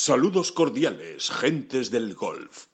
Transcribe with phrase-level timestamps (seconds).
[0.00, 2.66] Saludos cordiales, gentes del golf.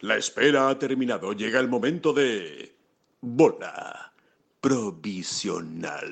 [0.00, 1.32] La espera ha terminado.
[1.32, 2.74] Llega el momento de...
[3.20, 4.12] Bola
[4.60, 6.02] provisional.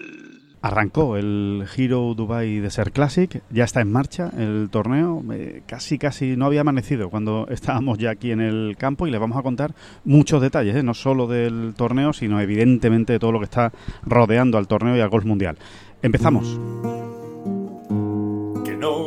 [0.63, 6.37] Arrancó el Giro Dubai Desert Classic, ya está en marcha el torneo, eh, casi casi
[6.37, 9.75] no había amanecido cuando estábamos ya aquí en el campo y les vamos a contar
[10.05, 13.73] muchos detalles, eh, no solo del torneo, sino evidentemente de todo lo que está
[14.05, 15.59] rodeando al torneo y al golf mundial.
[16.01, 16.94] Empezamos.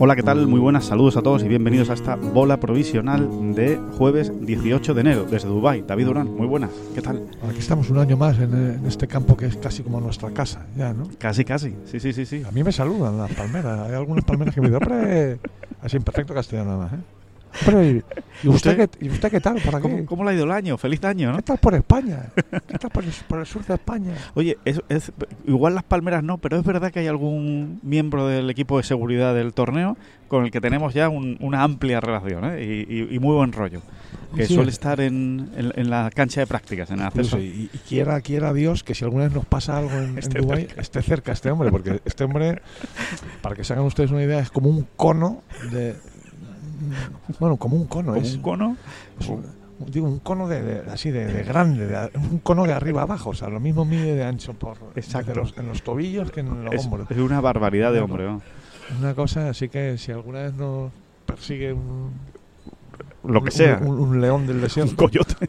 [0.00, 0.46] Hola, ¿qué tal?
[0.48, 5.00] Muy buenas, saludos a todos y bienvenidos a esta bola provisional de jueves 18 de
[5.00, 5.82] enero desde Dubai.
[5.86, 7.24] David Durán, muy buenas, ¿qué tal?
[7.48, 10.66] Aquí estamos un año más en, en este campo que es casi como nuestra casa,
[10.76, 11.08] ya, ¿no?
[11.18, 12.42] Casi, casi, sí, sí, sí, sí.
[12.46, 15.40] A mí me saludan las palmeras, hay algunas palmeras que me dicen,
[15.80, 17.02] así en perfecto castellano nada más, ¿eh?
[17.70, 18.02] ¿Y,
[18.46, 19.60] y usted, qué, ¿y usted qué tal?
[19.80, 20.76] ¿Cómo, cómo le ha ido el año?
[20.76, 21.36] Feliz año, ¿no?
[21.38, 22.26] ¿Qué tal por España?
[22.68, 24.12] ¿Qué tal por el, por el sur de España?
[24.34, 25.12] Oye, es, es-
[25.46, 29.34] igual las palmeras no, pero es verdad que hay algún miembro del equipo de seguridad
[29.34, 29.96] del torneo
[30.28, 32.64] con el que tenemos ya un- una amplia relación ¿eh?
[32.88, 33.80] y, y- y muy buen rollo.
[34.34, 34.54] Que Sí.
[34.54, 37.38] suele estar en, en- en la cancha de prácticas, en el acceso.
[37.38, 40.66] Y, quiera, quiera Dios que si alguna vez nos pasa algo en, en Esté Dubái,
[40.76, 42.60] esté cerca este hombre, porque este hombre,
[43.42, 45.94] para que se hagan ustedes una idea, es como un cono de...
[47.40, 48.12] Bueno, como un cono.
[48.12, 48.76] Como es, un cono.
[49.20, 49.44] Es un,
[49.86, 53.30] digo, un cono de, de- así de, de grande, de- un cono de arriba abajo,
[53.30, 55.32] o sea, lo mismo mide de ancho por Exacto.
[55.32, 57.10] en los, en los tobillos que en los Es, hombros.
[57.10, 58.24] es una barbaridad de hombre.
[58.24, 58.40] ¿no?
[59.00, 60.92] Una cosa, así que si alguna vez nos
[61.26, 62.12] persigue un,
[63.26, 63.78] Lo que un- sea.
[63.82, 65.34] un, un león del Un desierto, coyote.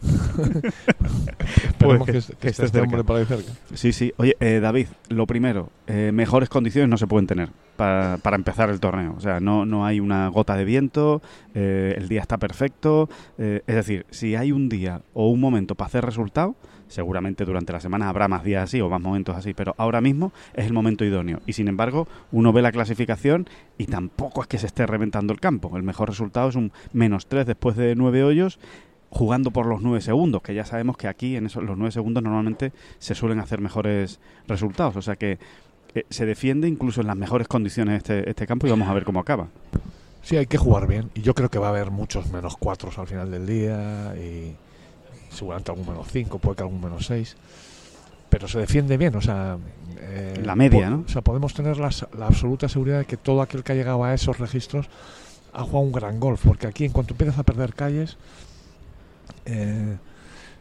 [1.68, 3.52] esperemos que- que, esté esté este hombre por ahí cerca.
[3.74, 4.14] Sí, sí.
[4.18, 8.70] Oye, eh, David, lo primero, eh, mejores condiciones no se pueden tener para, para empezar
[8.70, 9.14] el torneo.
[9.18, 11.22] O sea, no, no hay una gota de viento,
[11.54, 13.10] eh, el día está perfecto.
[13.38, 16.56] eh, es decir, si hay un día o un momento para hacer resultado,
[16.88, 20.32] seguramente durante la semana habrá más días así o más momentos así, pero ahora mismo
[20.54, 21.42] es el momento idóneo.
[21.46, 23.48] Y sin embargo, uno ve la clasificación
[23.78, 25.76] y tampoco es que se esté reventando el campo.
[25.78, 28.60] El mejor resultado es un menos 3 después de 9 hoyos
[29.10, 32.22] jugando por los 9 segundos, que ya sabemos que aquí en esos, los 9 segundos
[32.22, 34.96] normalmente se suelen hacer mejores resultados.
[34.98, 35.40] O sea que
[35.94, 39.06] eh, se defiende incluso en las mejores condiciones este, este campo y vamos a ver
[39.06, 39.48] cómo acaba.
[40.22, 41.12] Sí, hay que jugar bien.
[41.14, 44.16] Y yo creo que va a haber muchos menos cuatros al final del día.
[44.18, 44.56] Y
[45.36, 47.36] seguramente algún menos cinco, puede que algún menos seis.
[48.30, 49.58] Pero se defiende bien, o sea.
[50.00, 51.04] eh, La media, ¿no?
[51.06, 54.04] O sea, podemos tener la, la absoluta seguridad de que todo aquel que ha llegado
[54.04, 54.88] a esos registros
[55.54, 56.44] ha jugado un gran golf.
[56.46, 58.18] Porque aquí, en cuanto empiezas a perder calles.
[59.46, 59.98] eh,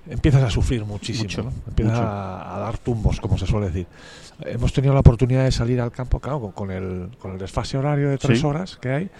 [0.08, 1.52] empiezas a sufrir muchísimo, Mucho, ¿no?
[1.66, 3.86] empiezas a, a dar tumbos, como se suele decir.
[4.44, 7.78] Hemos tenido la oportunidad de salir al campo, claro, con- con el, con el desfase
[7.78, 8.46] horario de tres Sí.
[8.46, 9.10] horas que hay,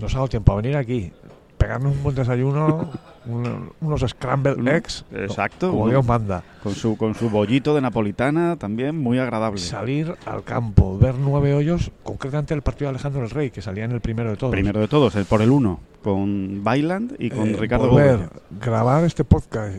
[0.00, 1.12] nos ha dado tiempo a venir aquí,
[1.58, 2.90] pegarnos un buen desayuno,
[3.26, 7.80] un- unos scrambled Mm, eggs, exacto, como Dios manda, Con su, con su bollito de
[7.80, 9.58] napolitana también muy agradable.
[9.60, 13.84] salir al campo, ver nueve hoyos, concretamente el partido de Alejandro el Rey, que salía
[13.84, 14.52] en el primero de todos.
[14.52, 19.04] Primero de todos, el por el uno, con Bailand y con Eh, Ricardo volver, grabar
[19.04, 19.76] este podcast,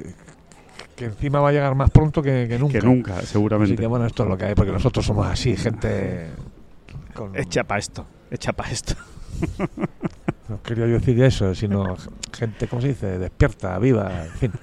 [0.95, 2.79] que encima va a llegar más pronto que, que nunca.
[2.79, 3.75] Que nunca, Así seguramente.
[3.75, 6.27] que bueno, esto es lo que hay, porque nosotros somos así, gente...
[7.15, 8.93] Con, Echa pa' esto, echa pa' esto.
[10.49, 11.95] No quería yo decir eso, sino
[12.33, 13.17] gente, ¿cómo se dice?
[13.19, 14.51] Despierta, viva, en fin.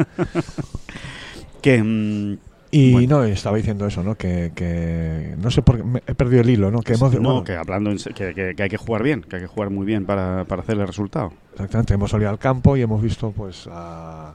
[1.63, 2.39] Que, mm,
[2.71, 3.19] Y Bueno.
[3.21, 4.15] no, estaba diciendo eso, ¿no?
[4.15, 6.81] Que, que no sé por qué, me he perdido el hilo, ¿no?
[6.83, 9.43] Que hemos, no, bueno, que hablando que, que- que hay que jugar bien, que hay
[9.43, 11.33] que jugar muy bien para, para hacer el resultado.
[11.55, 14.35] exactamente, hemos salido al campo y hemos visto, pues, a,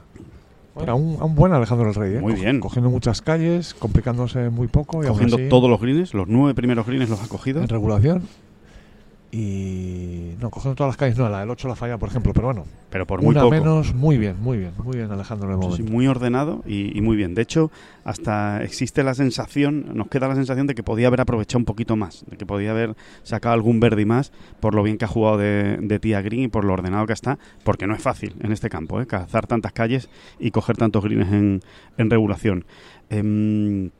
[0.74, 2.20] bueno, a, un, a un buen Alejandro el Rey, ¿eh?
[2.20, 2.60] Muy Co- bien.
[2.60, 6.86] Cogiendo muchas calles, complicándose muy poco y Cogiendo así, todos los greens, los nueve primeros
[6.86, 7.62] greens los ha cogido.
[7.62, 8.22] en regulación.
[9.36, 12.46] Y no, cogiendo todas las calles, no, la del 8 la falla, por ejemplo, pero
[12.46, 13.50] bueno, pero por muy una poco.
[13.50, 15.84] menos, muy bien, muy bien, muy bien Alejandro en el Sí, momento.
[15.88, 17.34] sí, muy ordenado y, y muy bien.
[17.34, 17.72] De hecho,
[18.04, 21.96] hasta existe la sensación, nos queda la sensación de que podía haber aprovechado un poquito
[21.96, 22.94] más, de que podía haber
[23.24, 26.48] sacado algún verde más por lo bien que ha jugado de, de tía green y
[26.48, 29.06] por lo ordenado que está, porque no es fácil en este campo, ¿eh?
[29.08, 30.08] cazar tantas calles
[30.38, 31.60] y coger tantos greens en,
[31.98, 32.64] en regulación.
[33.10, 33.90] Em,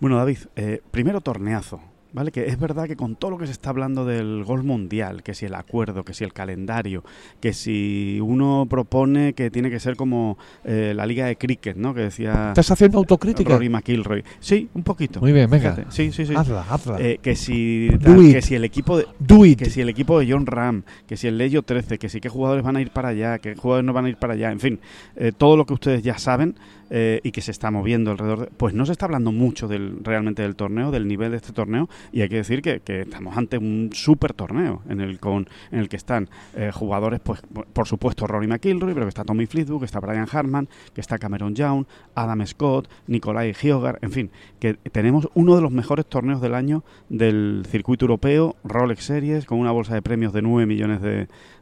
[0.00, 1.80] bueno, David, eh, primero torneazo.
[2.12, 2.30] ¿Vale?
[2.30, 5.34] Que es verdad que con todo lo que se está hablando del golf mundial, que
[5.34, 7.04] si el acuerdo, que si el calendario,
[7.40, 11.94] que si uno propone que tiene que ser como eh, la liga de cricket, ¿no?
[11.94, 13.54] Que decía ¿Estás haciendo autocrítica?
[13.54, 14.24] Rory McIlroy.
[14.40, 15.20] Sí, un poquito.
[15.20, 15.74] Muy bien, venga.
[15.74, 15.90] Fíjate.
[15.90, 16.34] Sí, sí, sí.
[16.34, 17.00] Hazla, hazla.
[17.00, 19.58] Eh, que si tal, que si el equipo de Do it.
[19.58, 22.28] que si el equipo de John Ram, que si el Leyo 13, que si qué
[22.28, 24.60] jugadores van a ir para allá, qué jugadores no van a ir para allá, en
[24.60, 24.80] fin,
[25.16, 26.56] eh, todo lo que ustedes ya saben
[26.90, 30.02] eh, y que se está moviendo alrededor, de, pues no se está hablando mucho del
[30.02, 33.36] realmente del torneo, del nivel de este torneo y hay que decir que, que estamos
[33.36, 37.40] ante un super torneo en el con en el que están eh, jugadores, pues
[37.72, 41.18] por supuesto Rory McIlroy, pero que está Tommy Fleetwood, que está Brian Hartman, que está
[41.18, 41.84] Cameron Young,
[42.14, 44.30] Adam Scott, Nikolai Hyogar, en fin,
[44.60, 49.58] que tenemos uno de los mejores torneos del año del circuito europeo, Rolex Series, con
[49.58, 51.00] una bolsa de premios de 9 millones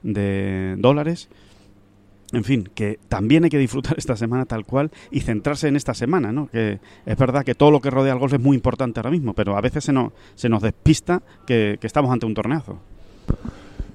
[0.03, 1.29] de dólares.
[2.32, 5.94] En fin, que también hay que disfrutar esta semana tal cual y centrarse en esta
[5.94, 6.49] semana, ¿no?
[6.49, 9.32] Que es verdad que todo lo que rodea al golf es muy importante ahora mismo,
[9.32, 12.78] pero a veces se nos, se nos despista que, que estamos ante un torneazo.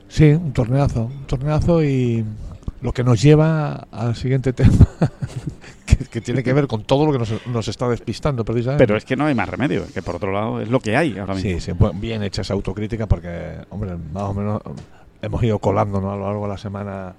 [0.08, 1.06] Sí, un torneazo.
[1.06, 2.24] Un torneazo y
[2.82, 4.88] lo que nos lleva al siguiente tema,
[5.86, 8.86] que, que tiene que ver con todo lo que nos, nos está despistando precisamente.
[8.86, 11.18] Pero es que no hay más remedio, que por otro lado es lo que hay
[11.18, 11.60] ahora mismo.
[11.60, 14.62] Sí, sí, bien hecha esa autocrítica porque, hombre, más o menos
[15.22, 17.14] hemos ido colándonos a lo largo de la semana.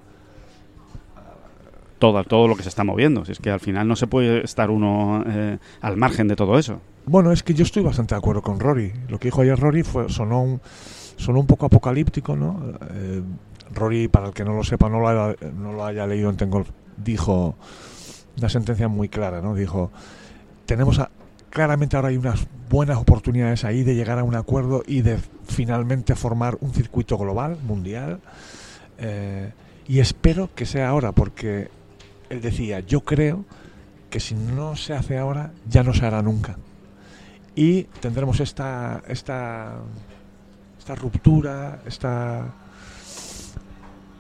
[2.03, 3.25] Todo, todo lo que se está moviendo.
[3.25, 6.59] Si es que al final no se puede estar uno eh, al margen de todo
[6.59, 6.81] eso.
[7.07, 8.93] Bueno, es que yo estoy bastante de acuerdo con Rory.
[9.09, 10.61] Lo que dijo ayer Rory fue, sonó, un,
[11.17, 12.61] sonó un poco apocalíptico, ¿no?
[12.93, 13.23] Eh,
[13.73, 16.37] Rory, para el que no lo sepa, no lo haya, no lo haya leído en
[16.37, 17.55] Tengolf, dijo
[18.37, 19.55] una sentencia muy clara, ¿no?
[19.55, 19.93] Dijo,
[20.67, 21.11] tenemos a-
[21.51, 26.17] claramente ahora hay unas buenas oportunidades ahí de llegar a un acuerdo y de finalmente
[26.17, 28.19] formar un circuito global, mundial.
[28.99, 29.53] eh,
[29.87, 31.69] y espero que sea ahora, porque
[32.33, 33.45] él decía, yo creo
[34.11, 36.57] que si no se hace ahora, ya no se hará nunca.
[37.55, 39.75] Y tendremos esta, esta,
[40.79, 42.47] esta ruptura, esta,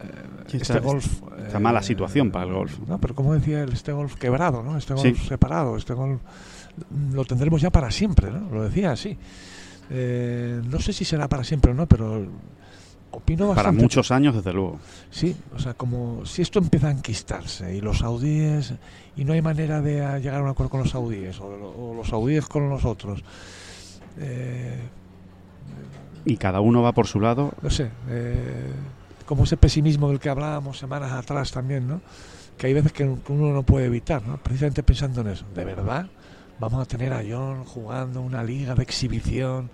[0.03, 1.07] eh, este esta- golf.
[1.47, 2.79] esta mala situación para el golf.
[2.87, 4.77] No, pero como decía él, este golf quebrado, ¿no?
[4.77, 5.29] Este golf Sí.
[5.29, 6.21] separado, este golf
[7.13, 8.51] lo tendremos ya para siempre, ¿no?
[8.51, 9.17] Lo decía así.
[9.91, 12.27] Eh, no sé si será para siempre o no, pero
[13.13, 13.83] opino Para bastante.
[13.83, 14.79] muchos años, desde luego.
[15.11, 18.75] Sí, o sea, como si esto empieza a enquistarse y los saudíes,
[19.17, 22.09] y no hay manera de llegar a un acuerdo con los saudíes, o, o los
[22.09, 23.23] saudíes con los otros.
[24.19, 24.79] Eh,
[26.25, 27.53] Y cada uno va por su lado.
[27.63, 28.71] no sé, eh,
[29.27, 32.01] como ese pesimismo del que hablábamos semanas atrás también, ¿no?
[32.59, 34.37] Que hay veces que uno no puede evitar, ¿no?
[34.37, 35.45] Precisamente pensando en eso.
[35.55, 36.07] ¿De verdad
[36.61, 39.71] vamos a tener a John jugando una liga de exhibición?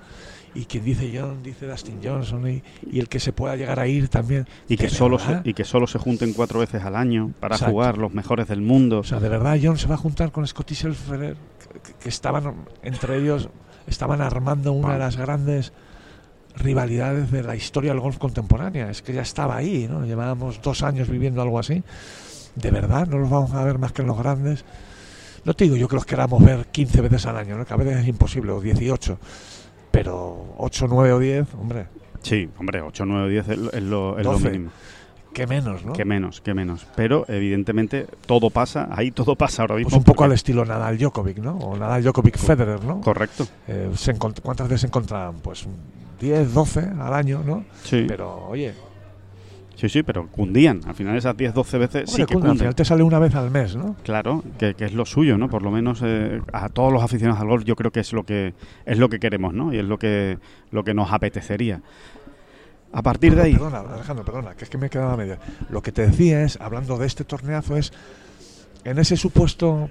[0.59, 3.87] Y quien dice John, dice Dustin Johnson, y, y el que se pueda llegar a
[3.87, 4.45] ir también.
[4.69, 7.55] Y que, ¿De solo se, y que solo se junten cuatro veces al año para
[7.55, 7.73] Exacto.
[7.73, 8.99] jugar los mejores del mundo.
[8.99, 11.37] O sea, de verdad John se va a juntar con Scotty Scheffler,
[11.85, 13.49] que, que estaban entre ellos,
[13.87, 15.73] estaban armando una de las grandes
[16.57, 18.91] rivalidades de la historia del golf contemporánea.
[18.91, 20.05] Es que ya estaba ahí, ¿no?
[20.05, 21.85] Llevábamos dos años viviendo algo así.
[22.57, 24.65] De verdad, no los vamos a ver más que en los grandes.
[25.45, 27.65] No te digo yo que los queramos ver 15 veces al año, ¿no?
[27.65, 29.19] Que a veces es imposible, o 18.
[29.99, 31.87] Pero 8, 9 o 10, hombre,
[32.23, 34.71] Sí, hombre, 8, 9, 10 es lo, es lo- es lo 12, mínimo.
[35.33, 35.93] qué menos, ¿no?
[35.93, 36.85] Que menos, que menos.
[36.97, 39.91] Pero evidentemente todo pasa, ahí todo pasa ahora mismo.
[39.91, 41.57] Pues un poco al porque- estilo Nadal Djokovic, ¿no?
[41.59, 43.01] O Nadal Djokovic Federer, ¿no?
[43.01, 43.47] Correcto.
[43.69, 45.37] Eh, se ¿Cuántas veces se encontraban?
[45.37, 45.67] Pues
[46.21, 47.65] 10, 12 al año, ¿no?
[47.85, 48.75] Sí, Pero, oye,
[49.79, 50.81] sí, sí, pero cundían.
[50.87, 52.59] Al final esas 10, 12 veces sí que cunda, al cunden.
[52.59, 53.97] final te sale una vez al mes, ¿no?
[54.03, 55.49] Claro, que, que es lo suyo, ¿no?
[55.49, 58.25] Por lo menos eh, a todos los aficionados al golf yo creo que es lo
[58.25, 58.55] que
[58.85, 59.73] es lo que queremos, ¿no?
[59.73, 60.39] Y es lo que
[60.71, 61.81] lo que nos apetecería.
[62.91, 65.39] A partir de ahí, Perdona, Alejandro, perdona, que es que me he quedado a media.
[65.71, 67.93] Lo que te decía es, hablando de este torneazo, es
[68.85, 69.91] en ese supuesto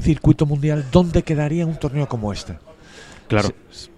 [0.00, 2.56] circuito mundial, ¿dónde quedaría un torneo como este?
[3.26, 3.90] claro, Se,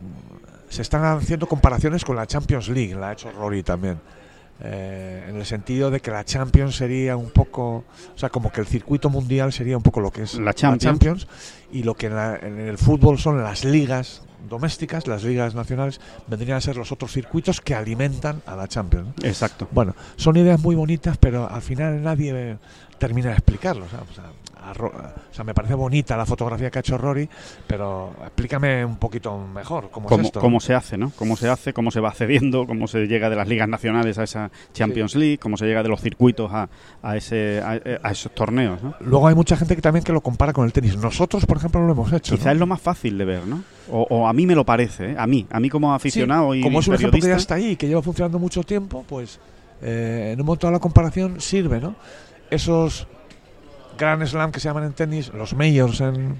[0.71, 4.00] se están haciendo comparaciones con la Champions League, la ha hecho Rory también.
[4.62, 7.77] Eh, en el sentido de que la Champions sería un poco,
[8.15, 11.27] o sea, como que el circuito mundial sería un poco lo que es La Champions.
[11.73, 15.99] y lo que en, la- en el fútbol son las ligas domésticas, las ligas nacionales,
[16.27, 19.09] vendrían a ser los otros circuitos que alimentan a la Champions.
[19.23, 19.27] ¿no?
[19.27, 19.67] exacto.
[19.71, 22.59] Bueno, son ideas muy bonitas, pero al final nadie
[22.99, 23.87] termina de explicarlo.
[23.87, 24.00] O sea,
[24.62, 27.29] a o sea, me parece bonita la fotografía que ha hecho Rory,
[27.67, 30.40] pero explícame un poquito mejor cómo, Cómo, es esto.
[30.40, 31.12] cómo se hace, ¿no?
[31.17, 34.25] Cómo se hace, cómo se va accediendo, cómo se llega de las ligas nacionales a
[34.25, 36.69] esa Champions League, cómo se llega de los circuitos a,
[37.02, 38.95] a ese a, esos torneos, ¿no?
[39.00, 40.97] Luego hay mucha gente que también que lo compara con el tenis.
[40.97, 42.35] Nosotros, por ejemplo, no lo hemos hecho.
[42.35, 42.52] Quizás ¿no?
[42.52, 43.62] es lo más fácil de ver, ¿no?
[43.90, 45.17] O, o a mí me lo parece, ¿eh?
[45.19, 47.55] A mí, a mí como aficionado Sí, y como es un ejemplo que ya está
[47.57, 49.40] ahí, que lleva funcionando mucho tiempo, pues
[49.83, 51.95] eh, en un momento de la comparación sirve, ¿no?
[52.50, 53.07] Esos
[54.00, 56.37] Grand Slam que se llaman en tenis, los majors en,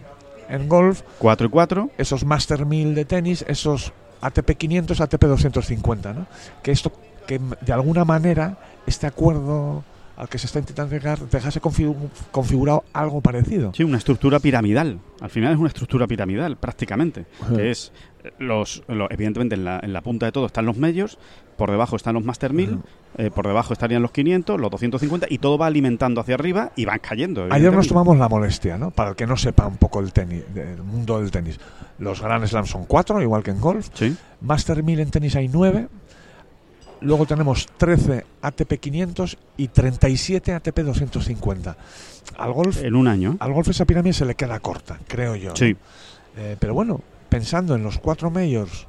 [0.49, 1.91] en golf, 4 y 4.
[1.99, 6.27] esos Master 1000 de tenis, esos ATP 500, ATP 250, ¿no?
[6.63, 6.91] Que esto,
[7.27, 9.85] que de alguna manera este acuerdo
[10.17, 13.73] al que se está intentando llegar dejase configu- configurado algo parecido.
[13.75, 14.99] Sí, una estructura piramidal.
[15.21, 17.25] Al final es una estructura piramidal, prácticamente.
[17.57, 17.91] Que es
[18.39, 21.19] los, lo- evidentemente en la, en la punta de todo están los medios,
[21.57, 22.83] por debajo están los Master 1000, Ujú.
[23.19, 26.85] eh, por debajo estarían los 500, los 250 y todo va alimentando hacia arriba y
[26.85, 27.47] van cayendo.
[27.51, 28.91] Ayer nos tomamos la molestia, ¿no?
[28.91, 31.59] Para el que no sepa un poco el tenis, del mundo del tenis.
[31.99, 33.89] Los Grand Slam son cuatro, igual que en golf.
[33.95, 35.89] Sí, Master 1000 en tenis hay 9.
[37.03, 41.77] Luego tenemos 13 ATP 500 y 37 ATP 250.
[42.37, 43.37] Al golf, en un año.
[43.41, 45.51] al golf esa pirámide se le queda corta, creo yo.
[45.51, 45.57] ¿no?
[45.57, 45.75] Sí,
[46.37, 47.01] Eh, pero bueno,
[47.31, 48.87] pensando en los cuatro majors,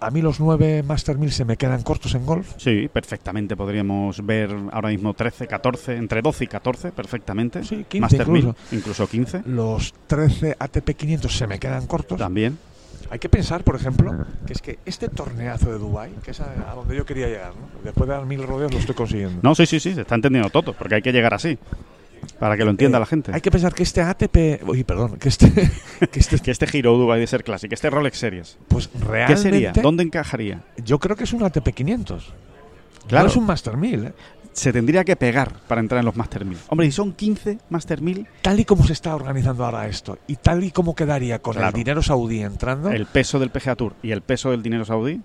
[0.00, 2.52] a mí los 9 Master 1000 se me quedan cortos en golf.
[2.58, 7.64] sí, perfectamente podríamos ver ahora mismo 13, 14, entre 12 y 14, perfectamente.
[7.64, 8.56] Sí, 15 Master incluso.
[8.70, 12.18] 1000, incluso 15 Los 13 ATP 500 se me quedan cortos.
[12.18, 12.58] también.
[13.10, 16.70] Hay que pensar, por ejemplo, que es que este torneazo de Dubai, que es a,
[16.70, 17.68] a donde yo quería llegar, ¿no?
[17.84, 19.38] después de dar mil rodeos lo estoy consiguiendo.
[19.42, 21.58] No, sí, sí, sí, se está entendiendo todo, porque hay que llegar así,
[22.38, 23.32] para que lo entienda Eh, la gente.
[23.34, 25.50] Hay que pensar que este ATP, uy, perdón, que este,
[26.10, 29.42] que este, Que este Hero Dubai de ser Classic, este Rolex Series, pues ¿qué realmente,
[29.42, 29.72] sería?
[29.72, 30.62] ¿Dónde encajaría?
[30.84, 32.32] yo creo que es un ATP 500.
[33.08, 33.24] Claro.
[33.24, 34.12] No es un Master 1000, ¿eh?
[34.52, 36.58] Se tendría que pegar para entrar en los Master 1000.
[36.68, 40.36] Hombre, y son 15 Master 1000, Tal y como se está organizando ahora esto, y
[40.36, 42.90] tal y como quedaría con el dinero saudí entrando.
[42.90, 45.20] el peso del PGA Tour y el peso del dinero saudí.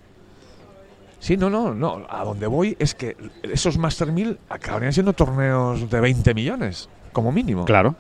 [1.20, 2.06] Sí, no, no, no.
[2.10, 7.32] A donde voy es que esos Master 1000 acabarían siendo torneos de 20 millones, como
[7.32, 7.66] mínimo.
[7.66, 7.96] Claro.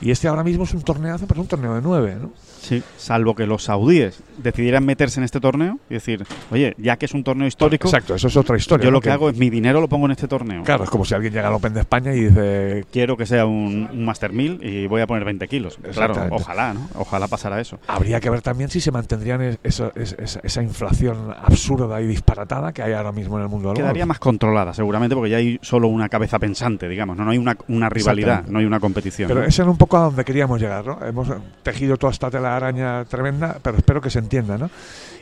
[0.00, 2.32] Y este ahora mismo es un torneazo, pero es un torneo de 9, ¿no?
[2.66, 2.82] Sí.
[2.96, 7.14] Salvo que los saudíes decidieran meterse en este torneo y decir, oye, ya que es
[7.14, 8.84] un torneo histórico, Exacto, eso es otra historia.
[8.84, 8.96] yo ¿no?
[8.96, 10.62] lo que hago es mi dinero lo pongo en este torneo.
[10.64, 13.46] Claro, es como si alguien llega al Open de España y dice, Quiero que sea
[13.46, 15.78] un, un Master 1000 y voy a poner 20 kilos.
[15.92, 16.88] Claro, ojalá, ¿no?
[16.96, 17.78] Ojalá pasara eso.
[17.86, 22.92] Habría que ver también si se mantendrían esa, esa inflación absurda y disparatada que hay
[22.92, 24.08] ahora mismo en el mundo del Quedaría golf.
[24.08, 27.16] más controlada, seguramente, porque ya hay solo una cabeza pensante, digamos.
[27.16, 29.28] No, no hay una, una rivalidad, no hay una competición.
[29.28, 29.46] Pero ¿no?
[29.46, 30.98] ese era un poco a donde queríamos llegar, ¿no?
[31.06, 31.28] Hemos
[31.62, 34.70] tejido toda esta tela araña tremenda, pero espero que se entienda, ¿no?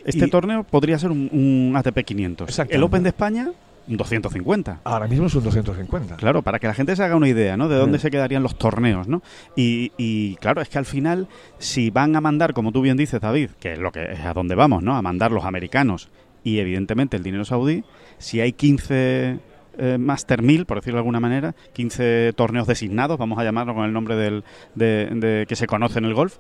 [0.04, 2.48] Este y- torneo podría ser un, un ATP 500.
[2.48, 2.76] Exactamente.
[2.76, 3.50] El Open de España,
[3.86, 4.80] un 250.
[4.84, 6.16] Ahora mismo es un 250.
[6.16, 7.68] Claro, para que la gente se haga una idea, ¿no?
[7.68, 8.02] De dónde Sí.
[8.02, 9.22] se quedarían los torneos, ¿no?
[9.56, 13.20] Y, y, claro, es que al final, si van a mandar, como tú bien dices,
[13.20, 14.96] David, que es lo que es a dónde vamos, ¿no?
[14.96, 16.08] A mandar los americanos
[16.42, 17.84] y evidentemente el dinero saudí,
[18.18, 19.38] si hay 15
[19.76, 23.84] eh, Master 1000, por decirlo de alguna manera, 15 torneos designados, vamos a llamarlo con
[23.84, 26.36] el nombre del, de, de- que se conoce en el golf,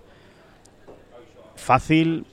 [1.64, 2.26] fácil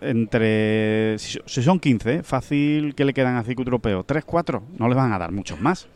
[0.00, 2.22] entre si, son 15, ¿eh?
[2.22, 5.60] fácil que le quedan a circuito europeo, 3, 4, no les van a dar muchos
[5.60, 5.86] más.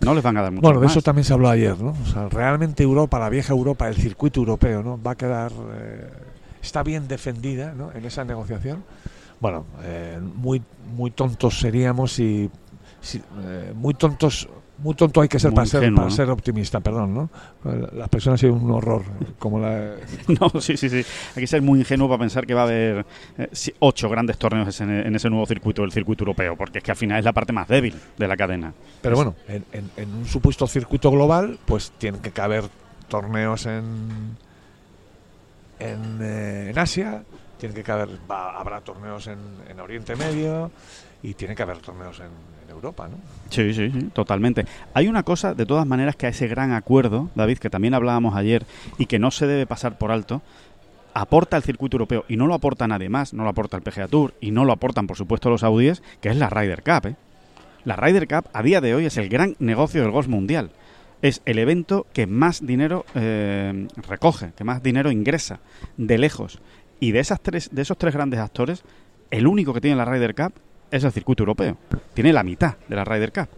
[0.00, 0.92] No les van a dar muchos Bueno, de más.
[0.92, 1.90] eso también se habló ayer, ¿no?
[2.02, 5.00] O sea, realmente Europa, la vieja Europa, el circuito europeo, ¿no?
[5.02, 5.50] Va a quedar.
[5.72, 6.08] eh,
[6.62, 7.90] está bien defendida, ¿no?
[7.92, 8.84] En esa negociación.
[9.40, 10.62] Bueno, eh, muy,
[10.94, 12.50] muy tontos seríamos si.
[13.00, 14.48] si, eh, muy tontos.
[14.78, 16.10] Muy tonto hay que ser para, ser para ¿no?
[16.10, 17.30] ser optimista, perdón, ¿no?
[17.94, 19.02] La expresión ha sido un horror,
[19.38, 19.94] como la...
[20.40, 21.04] No, sí, sí, sí.
[21.34, 23.04] Hay que ser muy ingenuo para pensar que va a haber
[23.38, 23.48] eh,
[23.80, 26.96] ocho grandes torneos en, en ese nuevo circuito, el circuito europeo, porque es que al
[26.96, 28.72] final es la parte más débil de la cadena.
[29.02, 32.64] Pero bueno, en, en- en un supuesto circuito global, pues tienen que caber
[33.08, 34.36] torneos en
[35.80, 37.22] en, eh, en Asia,
[37.58, 40.70] tienen que caber, va- habrá torneos en, en Oriente Medio
[41.22, 43.16] y tiene que haber torneos en, Europa, ¿no?
[43.48, 44.64] Sí, sí, sí, totalmente.
[44.94, 48.36] Hay una cosa, de todas maneras, que a ese gran acuerdo, David, que también hablábamos
[48.36, 48.66] ayer
[48.98, 50.42] y que no se debe pasar por alto,
[51.14, 54.06] aporta el circuito europeo y no lo aporta nadie más, no lo aporta el PGA
[54.06, 57.06] Tour y no lo aportan, por supuesto, los saudíes, que es la Ryder Cup.
[57.06, 57.16] ¿eh?
[57.84, 60.70] La Ryder Cup a día de hoy es el gran negocio del golf mundial.
[61.20, 65.58] Es el evento que más dinero eh, recoge, que más dinero ingresa,
[65.96, 66.60] de lejos.
[67.00, 68.84] Y de, esas tres, de esos tres grandes actores,
[69.30, 70.52] el único que tiene la Ryder Cup
[70.90, 71.76] es el circuito europeo.
[72.14, 73.48] Tiene la mitad de la Ryder Cup.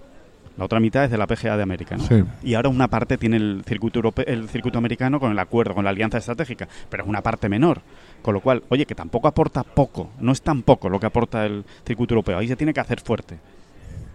[0.56, 1.96] La otra mitad es de la PGA de América.
[1.96, 2.04] ¿no?
[2.04, 2.22] Sí.
[2.42, 5.84] Y ahora una parte tiene el circuito europeo, el circuito americano con el acuerdo, con
[5.84, 7.80] la alianza estratégica, pero es una parte menor.
[8.20, 11.46] Con lo cual, oye, que tampoco aporta poco, no es tan poco lo que aporta
[11.46, 12.38] el circuito europeo.
[12.38, 13.38] Ahí se tiene que hacer fuerte.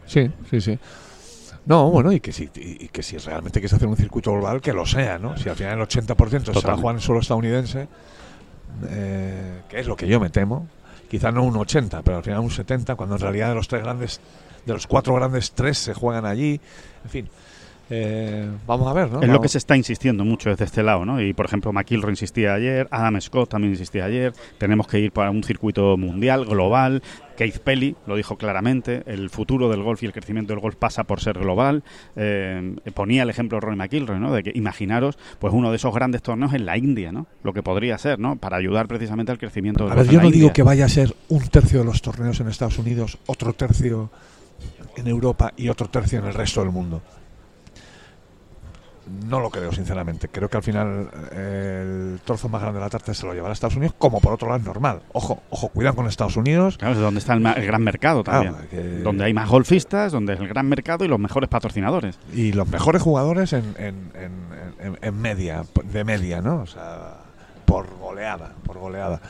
[0.05, 0.77] Sí, sí, sí.
[1.65, 4.71] No, bueno, y que si, y, que si realmente quieres hacer un circuito global, que
[4.71, 5.35] lo sea, ¿no?
[5.37, 6.81] Si al final el 80% se va a Totalmente.
[6.81, 7.87] jugar en suelo estadounidense,
[8.87, 10.67] eh, que es lo que yo me temo,
[11.09, 13.83] quizá no un 80, pero al final un 70, cuando en realidad de los tres
[13.83, 14.21] grandes,
[14.65, 16.59] de los cuatro grandes, tres se juegan allí,
[17.03, 17.29] en fin.
[17.89, 19.21] Eh, vamos a ver, ¿no?
[19.21, 21.21] Es lo que se está insistiendo mucho desde este lado, ¿no?
[21.21, 25.29] Y por ejemplo, McIlroy insistía ayer, Adam Scott también insistía ayer, tenemos que ir para
[25.29, 27.03] un circuito mundial, global.
[27.37, 31.03] Keith Pelly lo dijo claramente, el futuro del golf y el crecimiento del golf pasa
[31.03, 31.83] por ser global.
[32.15, 34.33] Eh, ponía el ejemplo Roy McIlroy, ¿no?
[34.33, 37.27] De que imaginaros, pues uno de esos grandes torneos en la India, ¿no?
[37.43, 38.37] Lo que podría ser, ¿no?
[38.37, 40.53] Para ayudar precisamente al crecimiento del A ver, golf yo en no la digo India.
[40.53, 44.09] que vaya a ser un tercio de los torneos en Estados Unidos, otro tercio
[44.95, 47.01] en Europa y otro tercio en el resto del mundo.
[49.27, 50.27] No lo creo, sinceramente.
[50.29, 53.51] Creo que al final eh, el trozo más grande de la tarta se lo llevará
[53.51, 55.01] a Estados Unidos, como por otro lado es normal.
[55.13, 56.77] Ojo, ojo, cuidado con Estados Unidos.
[56.77, 58.53] Claro, es donde está el, gran mercado también.
[58.53, 62.17] Claro, que- Donde hay más golfistas, donde es el gran mercado y los mejores patrocinadores.
[62.33, 66.61] y los mejores jugadores en, en- en- en- en media, de media, ¿no?
[66.61, 67.17] O sea,
[67.65, 69.21] por goleada, por goleada.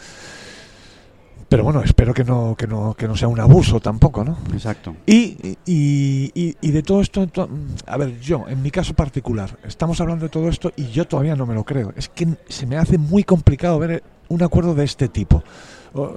[1.47, 4.37] Pero bueno, espero que no, que no, que no sea un abuso tampoco, ¿no?
[4.51, 4.95] Exacto.
[5.05, 7.47] Y, y, y- y de todo esto, to-
[7.85, 11.35] a ver, yo, en mi caso particular, estamos hablando de todo esto y yo todavía
[11.35, 11.93] no me lo creo.
[11.95, 15.43] Es que se me hace muy complicado ver un acuerdo de este tipo.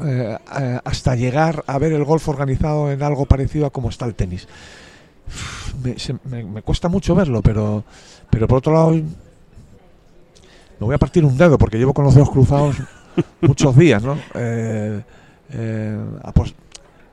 [0.07, 4.07] Eh, eh, hasta llegar a ver el golf organizado en algo parecido a como está
[4.07, 4.49] el tenis.
[5.85, 7.85] Me, se- me- me cuesta mucho verlo, pero,
[8.31, 9.03] pero por otro lado, me
[10.81, 12.77] voy a partir un dedo porque llevo con los dedos cruzados
[13.43, 14.17] muchos días, ¿no?
[14.35, 15.03] Eh,
[15.53, 15.99] eh,
[16.35, 16.55] pues,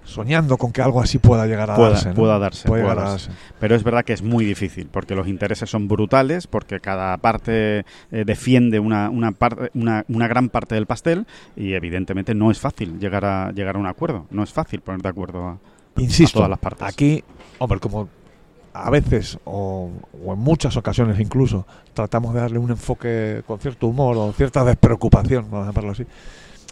[0.04, 2.10] soñando con que algo así pueda llegar a Pueda- darse.
[2.10, 2.16] ¿no?
[2.16, 3.30] pueda darse, pueda a darse.
[3.30, 3.32] darse.
[3.60, 7.80] Pero es verdad que es muy difícil, porque los intereses son brutales, porque cada parte
[7.80, 11.26] eh, defiende una, una, parte- una, una gran parte del pastel
[11.56, 14.28] y evidentemente no es fácil llegar a, llegar a un acuerdo.
[14.30, 15.58] No es fácil poner de acuerdo a...
[15.98, 16.86] Insisto, todas las partes.
[16.88, 17.24] aquí,
[17.58, 18.08] hombre, como
[18.74, 19.90] a veces o,
[20.26, 24.66] o en muchas ocasiones incluso tratamos de darle un enfoque con cierto humor o cierta
[24.66, 26.04] despreocupación, vamos a llamarlo así.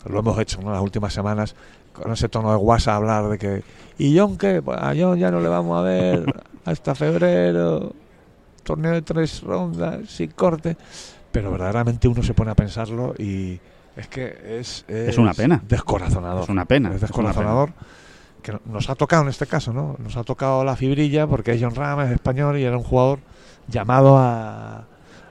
[0.05, 0.71] Lo hemos hecho ¿no?
[0.71, 1.55] las últimas semanas
[1.93, 3.63] con ese tono de WhatsApp hablar de que
[3.97, 4.61] ¿y John qué?
[4.61, 6.25] Pues a John ya no le vamos a ver
[6.65, 7.93] hasta febrero,
[8.63, 10.75] torneo de tres rondas, sin corte.
[11.31, 13.59] Pero verdaderamente uno se pone a pensarlo y
[13.95, 15.61] es que es, Es una pena.
[15.67, 16.43] descorazonador.
[16.43, 16.93] Es una pena.
[16.93, 17.71] Es descorazonador
[18.41, 19.95] que no- nos ha tocado en este caso, ¿no?
[19.99, 23.19] Nos ha tocado la fibrilla porque John Ram es español y era un jugador
[23.67, 24.85] llamado a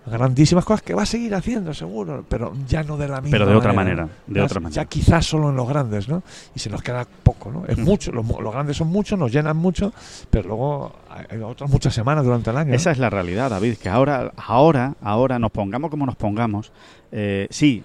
[0.06, 3.46] grandísimas cosas que va a seguir haciendo seguro, pero ya no de la misma Pero
[3.50, 4.84] de otra manera, de Ya- otra Ya manera.
[4.86, 6.22] quizás solo en los grandes, ¿no?
[6.54, 7.64] Y se nos queda poco, ¿no?
[7.66, 7.82] Es Mm.
[7.84, 9.92] mucho, los, los grandes son muchos, nos llenan mucho,
[10.30, 10.92] pero luego
[11.30, 12.70] hay otras muchas semanas durante el año.
[12.70, 12.74] ¿no?
[12.76, 16.72] Esa es la realidad, David, que ahora, ahora, ahora, nos pongamos como nos pongamos,
[17.12, 17.82] eh, sí,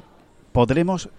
[0.51, 1.09] podremos...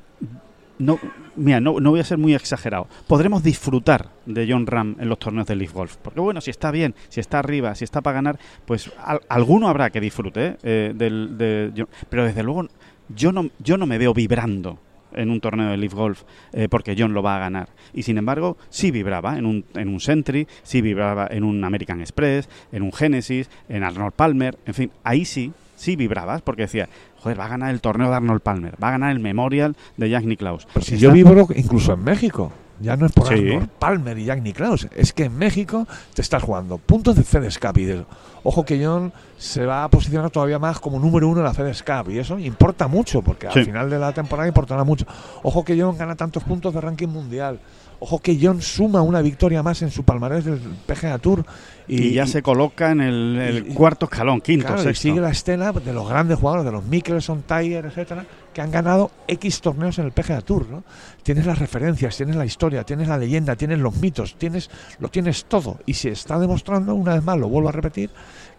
[0.79, 0.99] No,
[1.37, 2.87] mira, no, no voy a ser muy exagerado.
[3.07, 5.97] Podremos disfrutar de John Ram en los torneos de Leaf Golf.
[5.97, 9.69] Porque bueno, si está bien, si está arriba, si está para ganar, pues al- alguno
[9.69, 10.57] habrá que disfrute.
[10.63, 10.93] ¿eh?
[10.95, 12.69] del, de pero desde luego
[13.15, 14.79] yo no, yo no me veo vibrando
[15.13, 17.71] en un torneo de Leaf Golf eh, porque John lo va a ganar.
[17.95, 22.01] Y sin embargo, sí vibraba en un, en un Sentry, sí vibraba en un American
[22.03, 26.89] Express, en un Genesis, en Arnold Palmer, en fin, ahí sí, sí vibrabas porque decía,
[27.23, 30.11] joder, va a ganar el torneo de Arnold Palmer, va a ganar el Memorial de
[30.11, 30.67] Jack Nicklaus.
[30.73, 32.53] Pero si Está- yo vibro incluso en México.
[32.81, 33.35] Ya no es por Sí.
[33.35, 34.87] Arnold Palmer y Jack Nicklaus.
[34.95, 38.05] Es que en México te estás jugando puntos de FedEx Cup y de-
[38.45, 41.83] Ojo que John se va a posicionar todavía más como número uno en la FedEx
[41.83, 43.59] Cup y eso importa mucho porque Sí.
[43.59, 45.07] al final de la temporada importará mucho.
[45.43, 47.59] Ojo que John gana tantos puntos de ranking mundial.
[47.99, 51.45] Ojo que John suma una victoria más en su palmarés del PGA Tour
[51.89, 54.83] y, Y, ya y- se coloca en el, el y- y- cuarto escalón, quinto, Claro,
[54.83, 55.03] y sexto.
[55.03, 59.11] sigue la estela de los grandes jugadores, de los Mickelson, Tiger, etcétera, que han ganado
[59.27, 60.85] X torneos en el PGA Tour, ¿no?
[61.23, 65.47] Tienes las referencias, tienes la historia, tienes la leyenda, tienes los mitos, tienes lo tienes
[65.47, 68.11] todo y se está demostrando una vez más, lo vuelvo a repetir,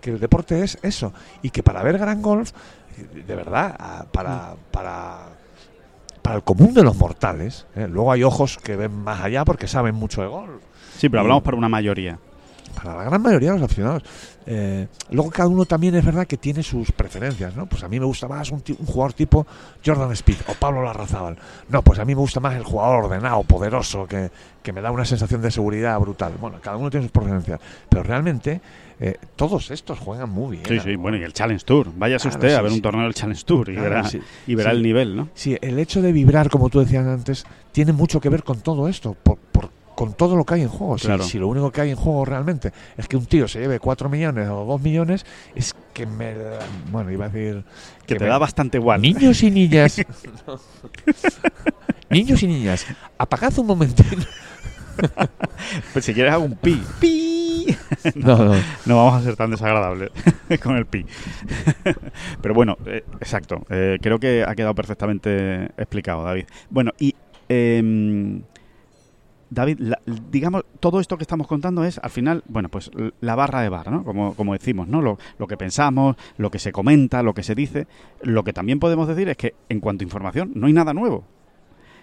[0.01, 1.13] que el deporte es eso
[1.43, 2.51] y que para ver gran golf,
[3.27, 5.27] de verdad, para para
[6.21, 7.87] para el común de los mortales, ¿eh?
[7.89, 10.61] luego hay ojos que ven más allá porque saben mucho de golf
[10.97, 12.19] Sí, pero hablamos para una mayoría.
[12.69, 14.03] Para la gran mayoría de los aficionados.
[14.45, 17.65] Eh, luego cada uno también es verdad que tiene sus preferencias, ¿no?
[17.67, 19.45] Pues a mí me gusta más un, un jugador tipo
[19.85, 21.37] Jordan Speed o Pablo Larrazábal.
[21.69, 24.31] No, pues a mí me gusta más el jugador ordenado, poderoso, que,
[24.63, 26.33] que me da una sensación de seguridad brutal.
[26.39, 28.59] Bueno, cada uno tiene sus preferencias, pero realmente
[28.99, 30.65] eh, todos estos juegan muy bien.
[30.67, 31.01] Sí, sí, ¿no?
[31.03, 31.87] bueno, y el Challenge Tour.
[31.95, 32.77] Váyase Claro, usted a ver sí.
[32.77, 34.19] un torneo del Challenge Tour y Claro, verá, sí.
[34.47, 35.29] y verá el nivel, ¿no?
[35.35, 38.87] Sí, el hecho de vibrar, como tú decías antes, tiene mucho que ver con todo
[38.87, 39.37] esto, por-
[39.99, 40.97] con todo lo que hay en juego.
[40.97, 41.25] Si, Claro.
[41.25, 44.07] si lo único que hay en juego realmente es que un tío se lleve 4
[44.07, 46.33] millones o 2 millones, es que me...
[46.89, 47.65] Bueno, iba a decir...
[48.07, 49.01] Que te me- da bastante igual.
[49.01, 49.99] Niños y niñas...
[52.09, 52.85] Niños y niñas,
[53.17, 54.15] apagad un momentito.
[55.93, 56.81] Pues si quieres hago un pi.
[56.99, 57.75] ¡Pi!
[58.15, 58.55] No, no.
[58.85, 60.09] No vamos a ser tan desagradables
[60.61, 61.05] con el pi.
[62.41, 63.65] Pero bueno, eh, exacto.
[63.69, 66.45] Eh, creo que ha quedado perfectamente explicado, David.
[66.69, 67.15] Bueno, y
[67.47, 68.41] em,
[69.49, 69.99] David, la-
[70.31, 73.91] digamos, todo esto que estamos contando es, al final, bueno, pues la barra de bar,
[73.91, 74.03] ¿no?
[74.03, 75.01] Como, como decimos, ¿no?
[75.01, 77.87] Lo, lo que pensamos, lo que se comenta, lo que se dice.
[78.21, 81.23] Lo que también podemos decir es que, en cuanto a información, no hay nada nuevo.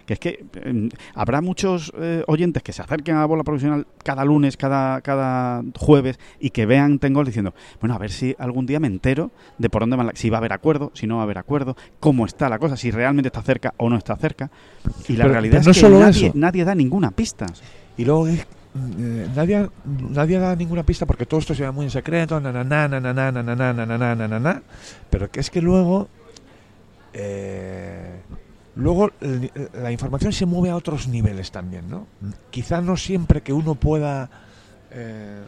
[0.07, 3.87] Que es que eh, habrá muchos eh, oyentes que se acerquen a la bola profesional
[4.05, 8.67] cada lunes, cada, cada jueves y que vean Tengol diciendo, bueno, a ver si algún
[8.67, 11.17] día me entero de por dónde van, la- si va a haber acuerdo, si no
[11.17, 14.15] va a haber acuerdo, cómo está la cosa, si realmente está cerca o no está
[14.17, 14.49] cerca.
[15.09, 16.39] Y la Pero- realidad pero es que solo nadie, eso.
[16.39, 17.47] nadie da ninguna pista.
[17.97, 18.47] Y luego eh,
[19.01, 19.69] eh, nadie,
[20.11, 22.87] nadie da ninguna pista porque todo esto se va muy en secreto, na, na, na,
[22.89, 24.63] na, na, na, na, na, na, na, na, na, na, na,
[25.11, 26.09] pero que es que luego
[27.13, 28.21] eh,
[28.77, 32.07] luego el- la información se mueve a otros niveles también, ¿no?
[32.51, 34.31] Quizá no siempre que uno pueda
[34.91, 35.43] eh,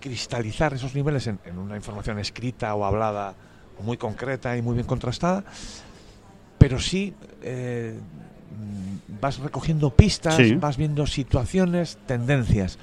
[0.00, 3.34] cristalizar esos niveles en, en una información escrita o hablada
[3.78, 5.44] o muy concreta y muy bien contrastada,
[6.58, 7.98] pero sí eh,
[9.20, 10.54] vas recogiendo pistas, Sí.
[10.54, 12.78] vas viendo situaciones, tendencias.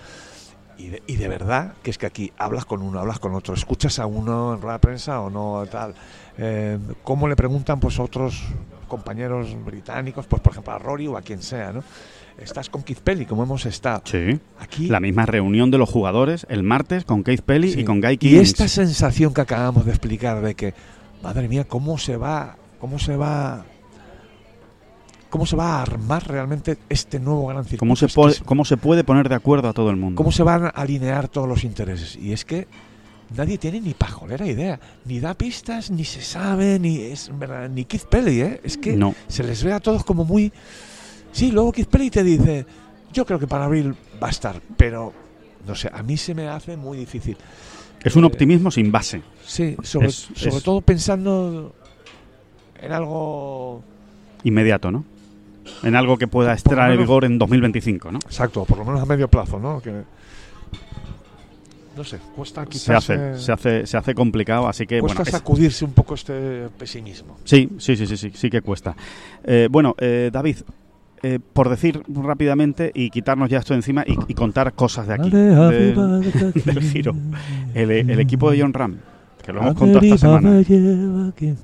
[0.78, 3.56] Y de, y de verdad que es que aquí hablas con uno, hablas con otro,
[3.56, 5.96] escuchas a uno en rueda de prensa o no, tal.
[6.38, 8.44] Eh, ¿Cómo le preguntan pues otros
[8.88, 11.84] compañeros británicos, pues por ejemplo a Rory o a quien sea, ¿no?
[12.38, 14.02] Estás con Keith Pelly, como hemos estado.
[14.06, 14.40] Sí.
[14.60, 17.80] Aquí La misma reunión de los jugadores el martes con Keith Pelly Sí.
[17.82, 18.42] y con Guy Y Kings.
[18.42, 20.74] esta sensación que acabamos de explicar de que,
[21.24, 23.66] madre mía, cómo se va, cómo se va,
[25.30, 27.80] cómo se va a armar realmente este nuevo gran circuito.
[27.80, 30.16] ¿Cómo se, ¿Cómo se puede poner de acuerdo a todo el mundo?
[30.18, 32.16] cómo se van a alinear todos los intereses.
[32.16, 32.68] Y es que
[33.36, 37.86] nadie tiene ni pajolera idea, ni da pistas, ni se sabe, ni es verdad, ni
[37.86, 38.62] Keith Pelly, ¿eh?
[38.64, 39.14] Es que No.
[39.28, 40.52] se les ve a todos como muy.
[41.32, 42.66] Sí, luego Keith Pelly te dice,
[43.14, 45.14] yo creo que para abril va a estar, pero
[45.68, 47.38] no sé, a mí se me hace muy difícil.
[48.04, 49.22] Es un Eh, optimismo sin base.
[49.46, 51.74] Sí, sobre, Es- sobre es- todo pensando
[52.82, 53.84] en algo
[54.44, 55.04] Inmediato, ¿no?
[55.84, 58.20] En algo que pueda estar en vigor en 2025, ¿no?
[58.26, 59.82] exacto, por lo menos a medio plazo, ¿no?
[59.82, 60.04] Que,
[61.98, 65.18] no sé, cuesta Se quizás hace, eh, se hace, se hace complicado, así que cuesta
[65.24, 65.28] bueno.
[65.30, 67.38] es- sacudirse un poco este pesimismo.
[67.44, 68.96] Sí, sí, sí, sí, sí, sí que cuesta.
[69.44, 70.58] Eh, bueno, eh, David,
[71.24, 75.16] eh, por decir rápidamente y quitarnos ya esto de encima y, y contar cosas de
[75.16, 75.52] aquí, de-
[76.66, 77.16] del giro.
[77.74, 78.98] El, el equipo de John Ram,
[79.48, 80.62] que lo hemos contado esta semana.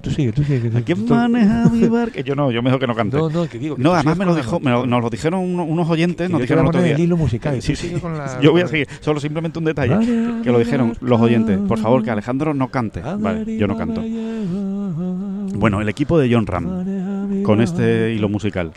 [0.01, 0.69] Tú sigue, tú sigue.
[0.71, 2.17] que- ¿Quién maneja mi barco?
[2.21, 3.17] Yo no, yo mejor que no cante.
[3.17, 3.75] No, no, que digo.
[3.75, 4.63] que No, además me lo, dijo, nota.
[4.63, 6.95] me lo- nos lo dijeron uno- unos oyentes, nos dijeron otro día.
[6.95, 7.61] el hilo musical.
[7.61, 7.87] Sí, sí.
[7.89, 9.97] sigue con la- Yo voy a seguir, solo simplemente un detalle,
[10.43, 11.57] que lo dijeron los oyentes.
[11.67, 13.01] Por favor, que Alejandro no cante.
[13.01, 14.01] Vale, yo no canto.
[15.55, 16.83] Bueno, el equipo de John Ram,
[17.43, 18.71] con este hilo musical.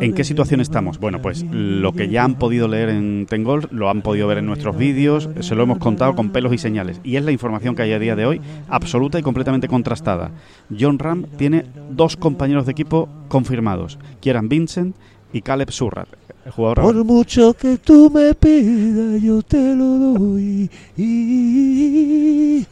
[0.00, 0.98] ¿En qué situación estamos?
[0.98, 4.46] Bueno, pues lo que ya han podido leer en Tengol, lo han podido ver en
[4.46, 7.00] nuestros vídeos, se lo hemos contado con pelos y señales.
[7.04, 10.30] Y es la información que hay a día de hoy, absoluta y completamente contrastada.
[10.78, 14.96] John Ram tiene dos compañeros de equipo confirmados, Kieran Vincent
[15.32, 16.08] y Caleb Surratt,
[16.44, 20.70] el jugador Por mucho que tú me pidas, yo te lo doy.
[20.96, 22.66] Y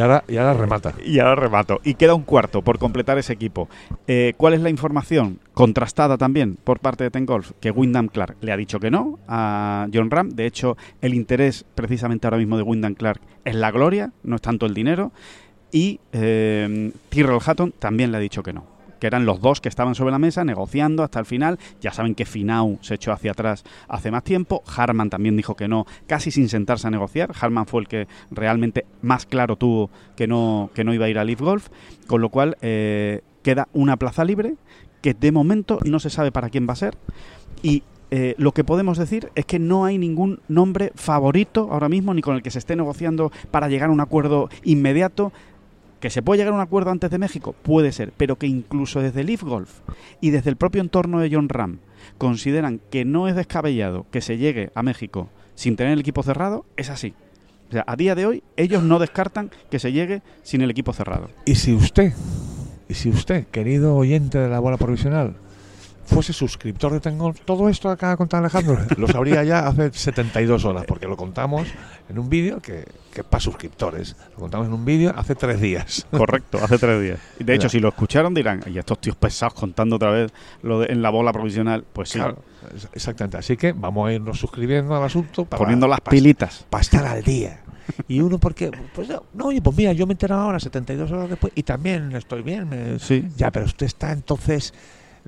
[0.00, 0.94] ahora, y ahora remata.
[1.04, 1.80] Y ahora remato.
[1.84, 3.68] Y queda un cuarto por completar ese equipo.
[4.06, 5.40] Eh, ¿Cuál es la información?
[5.54, 9.18] Contrastada también por parte de Ten Golf, que Wyndham Clark le ha dicho que no
[9.26, 10.30] a John Ram.
[10.30, 14.42] De hecho, el interés precisamente ahora mismo de Wyndham Clark es la gloria, no es
[14.42, 15.12] tanto el dinero.
[15.72, 18.77] Y eh, Tyrrell Hatton también le ha dicho que no.
[19.00, 21.58] Que eran los dos que estaban sobre la mesa negociando hasta el final.
[21.80, 24.62] Ya saben que Finau se echó hacia atrás hace más tiempo.
[24.76, 27.32] Harman también dijo que no, casi sin sentarse a negociar.
[27.40, 31.18] Harman fue el que realmente más claro tuvo que no, que no iba a ir
[31.18, 31.68] a Leaf Golf.
[32.06, 34.54] Con lo cual eh, queda una plaza libre
[35.00, 36.96] que de momento no se sabe para quién va a ser.
[37.62, 42.14] Y eh, lo que podemos decir es que no hay ningún nombre favorito ahora mismo,
[42.14, 45.32] ni con el que se esté negociando para llegar a un acuerdo inmediato.
[46.00, 49.00] Que se puede llegar a un acuerdo antes de México, puede ser, pero que incluso
[49.00, 49.80] desde Leaf Golf
[50.20, 51.78] y desde el propio entorno de John Ram
[52.18, 56.64] consideran que no es descabellado que se llegue a México sin tener el equipo cerrado,
[56.76, 57.14] es así.
[57.68, 60.92] O sea, a día de hoy ellos no descartan que se llegue sin el equipo
[60.92, 61.30] cerrado.
[61.44, 62.12] Y si usted,
[62.88, 65.36] y si usted, querido oyente de la bola provisional,
[66.08, 69.92] fuese suscriptor de Tengol, todo esto que acaba de contar Alejandro lo sabría ya hace
[69.92, 71.68] 72 horas, porque lo contamos
[72.08, 74.16] en un vídeo que, que es para suscriptores.
[74.34, 76.06] Lo contamos en un vídeo hace tres días.
[76.10, 77.18] Correcto, hace tres días.
[77.38, 80.92] De hecho, si lo escucharon dirán, y estos tíos pesados contando otra vez lo de,
[80.92, 82.42] en la bola provisional, pues sí, Claro,
[82.92, 83.36] exactamente.
[83.36, 86.64] Así que vamos a irnos suscribiendo al asunto para, poniendo las para- pilitas.
[86.70, 87.60] para estar al día.
[88.06, 91.10] Y uno porque, pues no, no, oye, pues mira, yo me he enterado ahora 72
[91.10, 92.68] horas después y también estoy bien.
[92.68, 93.26] me- Sí.
[93.36, 94.74] Ya, pero usted está entonces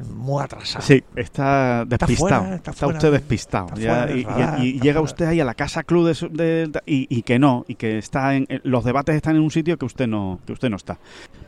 [0.08, 0.84] muy atrasado.
[0.84, 2.16] Sí, está despistado.
[2.42, 3.66] fuera, está está fuera usted de- despistado.
[3.68, 5.00] está Ya, fuera del y, radar, llega fuera.
[5.00, 7.98] usted ahí a la casa club de, su- de- y, y que no, y que
[7.98, 10.98] está en los debates están en un sitio que usted no que usted no está.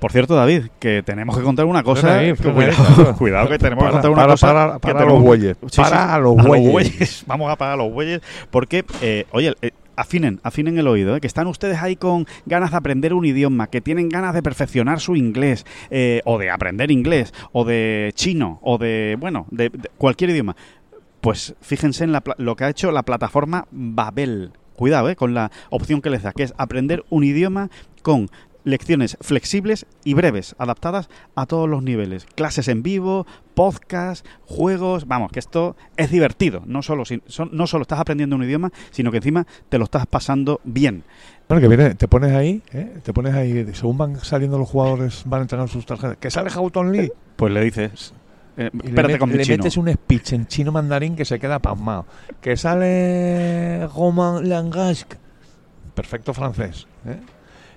[0.01, 2.19] Por cierto, David, que tenemos que contar una cosa.
[2.19, 2.43] Ahí, que
[3.19, 4.47] cuidado, que tenemos que contar una para, cosa.
[4.47, 5.57] para, para los bueyes.
[5.71, 7.25] Sí, para sí, a los bueyes.
[7.27, 11.21] Vamos a parar a los bueyes porque, eh, oye, eh, afinen, afinen el oído, eh,
[11.21, 15.01] que están ustedes ahí con ganas de aprender un idioma, que tienen ganas de perfeccionar
[15.01, 20.31] su inglés, eh, o de aprender inglés, o de chino, o de, bueno, de, cualquier
[20.31, 20.57] idioma.
[21.21, 24.53] Pues fíjense en la lo que ha hecho la plataforma Babel.
[24.75, 27.71] Cuidado, eh, con la opción que les da, que es aprender un idioma
[28.03, 28.29] con
[28.65, 32.27] lecciones flexibles y breves, adaptadas a todos los niveles.
[32.35, 35.07] Clases en vivo, podcast, juegos.
[35.07, 36.63] Vamos, que esto es divertido.
[36.67, 37.05] No solo,
[37.51, 41.05] no solo estás aprendiendo un idioma, sino que encima te lo estás pasando bien.
[41.49, 42.99] Bueno, que viene, te pones ahí, ¿eh?
[43.03, 46.17] te pones ahí, según van saliendo los jugadores, van entregando sus tarjetas.
[46.19, 47.13] Que sale Houghton Lee.
[47.37, 48.15] Pues le dices,
[48.57, 52.07] eh, Y le, met- le metes un speech en chino mandarín que se queda pasmado.
[52.41, 55.17] Que sale Roman Langasque,
[55.95, 56.87] perfecto francés.
[57.07, 57.19] ¿eh?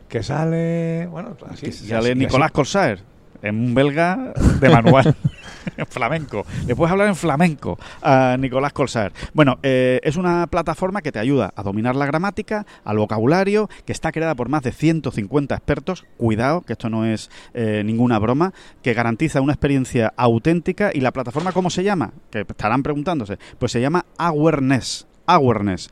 [0.08, 1.66] Que sale, bueno, así.
[1.68, 2.52] Que sale así- Nicolás.
[2.52, 3.00] Corsair,
[3.42, 5.16] en un belga de manual,
[5.78, 6.46] en flamenco.
[6.68, 9.12] Le puedes hablar en flamenco a Nicolás Corsair.
[9.34, 13.92] Bueno, eh, es una plataforma que te ayuda a dominar la gramática, al vocabulario, que
[13.92, 16.06] está creada por más de 150 expertos.
[16.18, 20.92] Cuidado, que esto no es eh, ninguna broma, que garantiza una experiencia auténtica.
[20.94, 22.14] ¿Y la plataforma cómo se llama?
[22.30, 23.38] Que estarán preguntándose.
[23.60, 25.08] Pues se llama Awareness.
[25.28, 25.90] Awareness.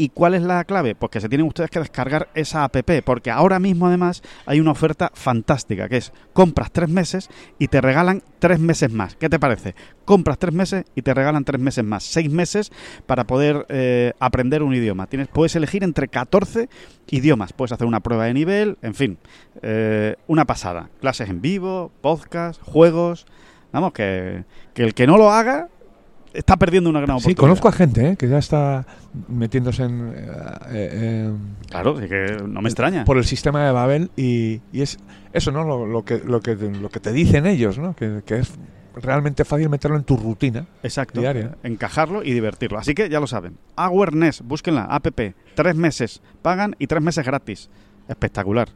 [0.00, 0.94] ¿Y cuál es la clave?
[0.94, 4.70] Pues que se tienen ustedes que descargar esa app, porque ahora mismo además hay una
[4.70, 9.14] oferta fantástica, que es compras tres meses y te regalan tres meses más.
[9.16, 9.74] ¿Qué te parece?
[10.06, 12.02] Compras tres meses y te regalan tres meses más.
[12.02, 12.72] Seis meses
[13.04, 15.06] para poder eh, aprender un idioma.
[15.06, 16.70] Tienes, puedes elegir entre 14
[17.10, 17.52] idiomas.
[17.52, 19.18] Puedes hacer una prueba de nivel, en fin,
[19.60, 20.88] eh, una pasada.
[21.02, 23.26] Clases en vivo, podcast, juegos.
[23.70, 25.68] Vamos, que, que el que no lo haga
[26.34, 27.40] está perdiendo una gran Sí, oportunidad.
[27.40, 28.16] conozco a gente ¿eh?
[28.16, 28.86] que ya está
[29.28, 30.26] metiéndose en, eh,
[30.70, 31.30] eh,
[31.68, 33.04] Claro, sí que no me extraña.
[33.04, 34.98] por el sistema de Babel y, y es
[35.32, 35.64] eso, ¿no?
[35.64, 37.94] Lo, lo que, lo, que, lo que te dicen ellos, ¿no?
[37.94, 38.52] Que, que es
[38.96, 40.66] realmente fácil meterlo en tu rutina.
[40.82, 41.20] Exacto.
[41.20, 41.56] diaria.
[41.62, 42.78] Encajarlo y divertirlo.
[42.78, 43.56] Así que ya lo saben.
[43.76, 45.06] Awareness, búsquenla, app.
[45.54, 47.70] Tres meses pagan y tres meses gratis.
[48.08, 48.68] Espectacular.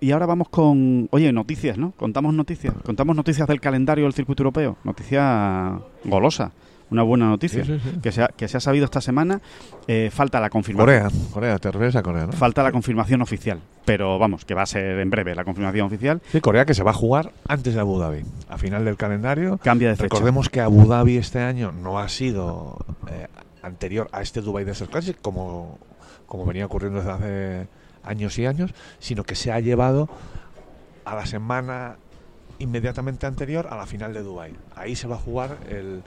[0.00, 1.92] Y ahora vamos con, oye, noticias, ¿no?
[1.92, 2.74] Contamos noticias.
[2.84, 4.76] Contamos noticias del calendario del circuito europeo.
[4.84, 6.50] Noticia golosa.
[6.92, 7.64] Una buena noticia.
[7.64, 8.00] Sí, sí, sí.
[8.00, 9.40] Que, se ha, que se ha sabido esta semana.
[9.86, 10.86] Eh, falta la confirmación.
[10.86, 12.32] Corea, Corea, te refieres a Corea, ¿no?
[12.32, 13.60] Falta la confirmación oficial.
[13.86, 16.20] Pero vamos, que va a ser en breve la confirmación oficial.
[16.30, 19.58] Sí, Corea que se va a jugar antes de Abu Dhabi, a final del calendario.
[19.58, 20.04] Cambia de fecha.
[20.04, 22.76] Recordemos que Abu Dhabi este año no ha sido
[23.10, 23.26] eh,
[23.62, 25.78] anterior a este Dubai Desert Classic, como,
[26.26, 27.68] como venía ocurriendo desde hace
[28.04, 30.10] años y años, sino que se ha llevado
[31.06, 31.96] a la semana
[32.58, 34.52] inmediatamente anterior a la final de Dubai.
[34.76, 36.02] Ahí se va a jugar el,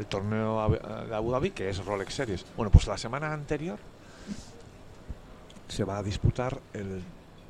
[0.00, 0.68] el torneo
[1.08, 2.44] de Abu Dhabi, que es Rolex Series.
[2.56, 3.78] Bueno, pues la semana anterior
[5.68, 7.00] se va a disputar el,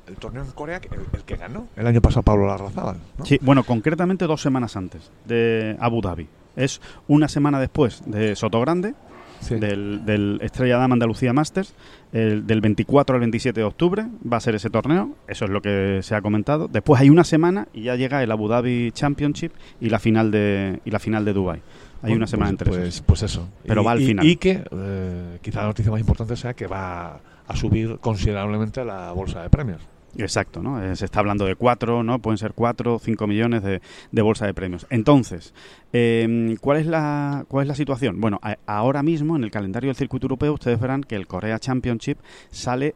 [0.07, 2.97] el torneo en Corea, el, el que ganó el año pasado Pablo Larrazábal.
[3.17, 3.25] ¿no?
[3.25, 6.27] Sí, bueno, concretamente dos semanas antes de Abu Dhabi.
[6.55, 8.93] Es una semana después de Sotogrande,
[9.39, 9.55] Sí.
[9.55, 11.73] del, del Estrella Dama Andalucía Masters,
[12.13, 15.63] el, del 24 al 27 de octubre va a ser ese torneo, eso es lo
[15.63, 16.67] que se ha comentado.
[16.67, 20.79] Después hay una semana y ya llega el Abu Dhabi Championship y la final de
[20.85, 21.59] y la final de Dubai.
[22.03, 23.47] Hay una semana pues, entre pues, pues eso.
[23.65, 24.25] Pero Y- va al final.
[24.25, 29.11] Y que eh, quizá la noticia más importante sea que va a subir considerablemente la
[29.11, 29.81] bolsa de premios.
[30.17, 30.83] Exacto, ¿no?
[30.83, 32.19] Eh, se está hablando de cuatro, ¿no?
[32.19, 34.85] Pueden ser cuatro, cinco millones de, de bolsa de premios.
[34.89, 35.53] Entonces,
[35.93, 38.19] eh, ¿cuál es la cuál es la situación?
[38.19, 41.59] Bueno, a- ahora mismo en el calendario del circuito europeo ustedes verán que el Korea
[41.59, 42.17] Championship
[42.49, 42.93] sale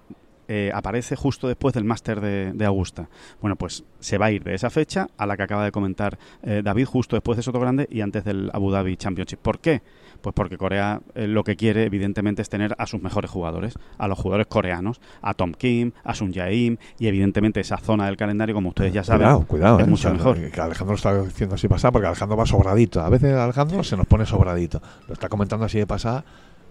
[0.48, 3.10] eh, aparece justo después del máster de, de Augusta.
[3.42, 6.18] Bueno, pues se va a ir de esa fecha a la que acaba de comentar
[6.44, 9.40] eh, David, justo después de Soto Grande y antes del Abu Dhabi Championship.
[9.40, 9.82] ¿Por qué?
[10.22, 14.08] Pues porque Corea eh, lo que quiere, evidentemente, es tener a sus mejores jugadores, a
[14.08, 18.56] los jugadores coreanos, a Tom Kim, a Sun Jae-im y, evidentemente, esa zona del calendario,
[18.56, 19.80] como ustedes ya saben, Cuidado, cuidado.
[19.80, 20.52] es eh, mucho o sea, mejor.
[20.52, 23.02] Que Alejandro lo está diciendo así pasada porque Alejandro va sobradito.
[23.02, 24.82] A veces Alejandro se nos pone sobradito.
[25.08, 26.24] Lo está comentando así de pasada.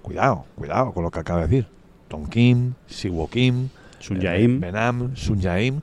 [0.03, 1.67] Cuidado, cuidado con lo que acaba de decir.
[2.15, 4.61] Tom Kim, Siwo Kim, Sun eh, Jae-im.
[4.61, 5.81] Benam, Sun Jae-im,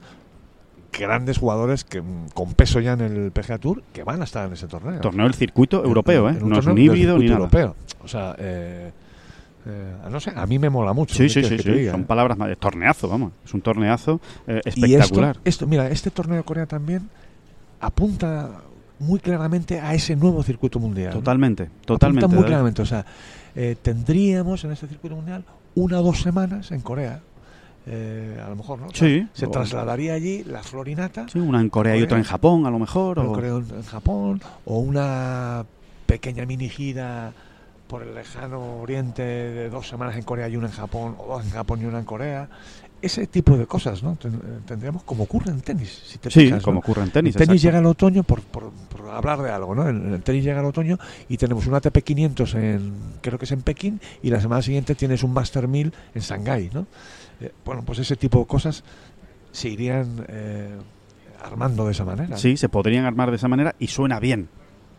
[0.93, 4.47] grandes jugadores que mm, con peso ya en el PGA Tour que van a estar
[4.47, 5.01] en ese torneo.
[5.01, 6.37] torneo del circuito europeo, ¿eh?
[6.39, 7.37] En No es un híbrido ni nada.
[7.39, 7.75] europeo.
[8.03, 8.91] O sea, eh,
[9.65, 11.13] eh, no sé, a mí me mola mucho.
[11.15, 12.05] Sí, ¿qué sí, sí, diga, Son eh?
[12.07, 12.57] palabras más.
[12.57, 13.33] Torneazo, vamos.
[13.43, 15.35] Es un torneazo eh, espectacular.
[15.37, 17.09] esto, esto, mira, este torneo de Corea también
[17.79, 18.61] apunta
[18.99, 21.09] muy claramente a ese nuevo circuito mundial.
[21.13, 21.19] ¿no?
[21.19, 22.27] Totalmente, Apunta totalmente.
[22.27, 22.81] muy claramente.
[22.81, 23.05] O sea,
[23.55, 25.43] eh, tendríamos en este circuito mundial
[25.75, 27.21] una o dos semanas en Corea
[27.87, 28.87] eh, a lo mejor, ¿no?
[28.93, 29.27] Sí.
[29.33, 32.05] Se O- trasladaría allí la florinata, Sí, una en Corea y Corea.
[32.05, 33.17] otra en Japón, a lo mejor.
[33.19, 35.65] o- en, en Japón, o una
[36.05, 37.31] pequeña mini gira
[37.87, 41.43] por el lejano oriente de dos semanas en Corea y una en Japón, o dos
[41.43, 42.47] en Japón y una en Corea.
[43.01, 44.13] Ese tipo de cosas, ¿no?
[44.23, 44.29] Eh,
[44.65, 46.63] Tendríamos como ocurre en tenis, si te Sí, fijas, ¿no?
[46.63, 47.35] como ocurre en tenis.
[47.35, 49.89] el tenis llega al otoño, por, por- por hablar de algo, ¿no?
[49.89, 53.51] En el tenis llega al otoño y tenemos un ATP 500 en, creo que es
[53.51, 56.85] en Pekín, y la semana siguiente tienes un Master 1000 en Shanghái, ¿no?
[57.39, 58.83] Eh, bueno, pues ese tipo de cosas
[59.51, 60.69] se irían eh,
[61.43, 62.37] armando de esa manera.
[62.37, 64.47] Sí, se podrían armar de esa manera y suena bien.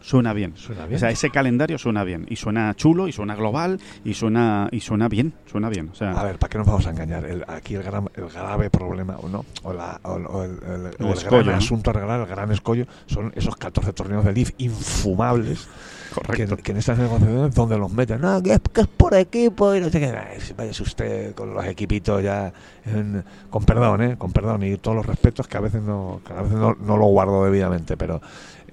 [0.03, 0.55] Suena bien.
[0.57, 0.97] Suena bien.
[0.97, 2.27] O sea, ese calendario suena bien.
[2.29, 5.33] Y suena chulo, y suena global, y suena, y suena bien.
[5.47, 5.89] Suena bien.
[5.91, 7.25] O sea, A ver, ¿para qué nos vamos a engañar?
[7.25, 11.05] El- aquí el, gran, el grave problema, o no, o, la- o- o el, el-
[11.05, 11.65] o el escollo, gran ¿no?
[11.65, 15.69] asunto a arreglar, el gran escollo, son esos 14 torneos de LIF infumables
[16.09, 16.57] que, correcto.
[16.59, 19.81] que en estas negociaciones donde los meten, no, que es, que es por equipo y
[19.81, 22.53] no sé qué, Ay, váyase usted con los equipitos ya,
[22.85, 24.17] en- con perdón, ¿eh?
[24.19, 26.97] con perdón y todos los respetos que a veces no, que a veces no, no
[26.97, 28.21] lo guardo debidamente, pero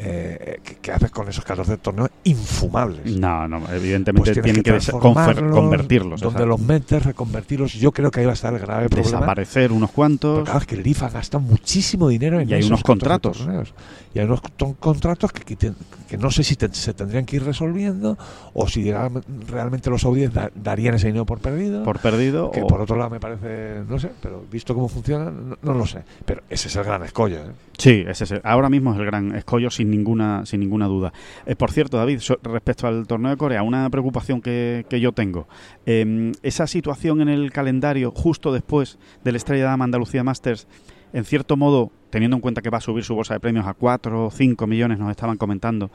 [0.01, 3.05] eh, ¿qué, qué haces con esos 14 torneos infumables?
[3.17, 6.21] No, no, evidentemente Pues tienen que, confer- convertirlos.
[6.21, 7.73] Donde los metes, reconvertirlos.
[7.73, 9.17] Yo creo que ahí va a estar el grave problema.
[9.19, 10.43] Desaparecer unos cuantos.
[10.45, 13.37] claro, es que el IFA gasta muchísimo dinero en Y hay esos unos 14 contratos.
[13.39, 13.73] torneos.
[14.13, 14.41] Y hay unos
[14.79, 15.71] contratos que, que
[16.09, 18.17] que no sé si te- se tendrían que ir resolviendo
[18.55, 21.83] o si real- realmente los saudíes da- darían ese dinero por perdido.
[21.83, 25.29] por perdido que o- por otro lado me parece, no sé, pero visto cómo funciona,
[25.29, 25.99] no, no lo sé.
[26.25, 27.37] Pero ese es el gran escollo.
[27.37, 27.51] ¿eh?
[27.77, 31.13] Sí, ese es el- ahora mismo es el gran escollo sin ninguna sin ninguna duda.
[31.45, 35.11] Eh, por cierto, David, so- respecto al torneo de Corea, una preocupación que, que yo
[35.11, 35.47] tengo.
[35.85, 40.67] Eh, esa situación en el calendario justo después del Estrella Damm Andalucía Masters,
[41.13, 43.73] en cierto modo, teniendo en cuenta que va a subir su bolsa de premios a
[43.73, 45.89] 4 o 5 millones, nos estaban comentando,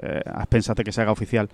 [0.00, 0.22] eh,
[0.76, 1.48] de que se haga oficial,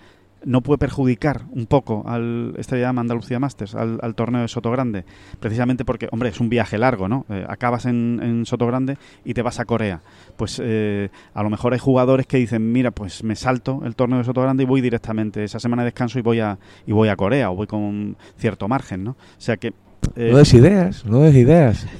[0.44, 5.04] no puede perjudicar un poco al Estrella Damm Andalucía Masters, al, torneo de Soto Grande,
[5.40, 7.24] precisamente porque, hombre, es un viaje largo, ¿no?
[7.28, 10.00] Eh, acabas en, en Soto Grande y te vas a Corea.
[10.36, 14.18] Pues eh, a lo mejor hay jugadores que dicen, mira, pues me salto el torneo
[14.18, 17.08] de Soto Grande y voy directamente esa semana de descanso y voy a, y voy
[17.08, 19.10] a Corea o voy con cierto margen, ¿no?
[19.12, 19.72] O sea que...
[20.16, 21.86] eh, No des ideas, no des ideas.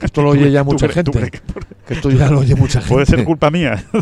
[0.00, 1.10] Que esto lo oye ya ¿tú mucha gente.
[1.12, 2.92] crees que por- Que esto ya lo oye mucha gente.
[2.94, 3.82] puede ser culpa mía.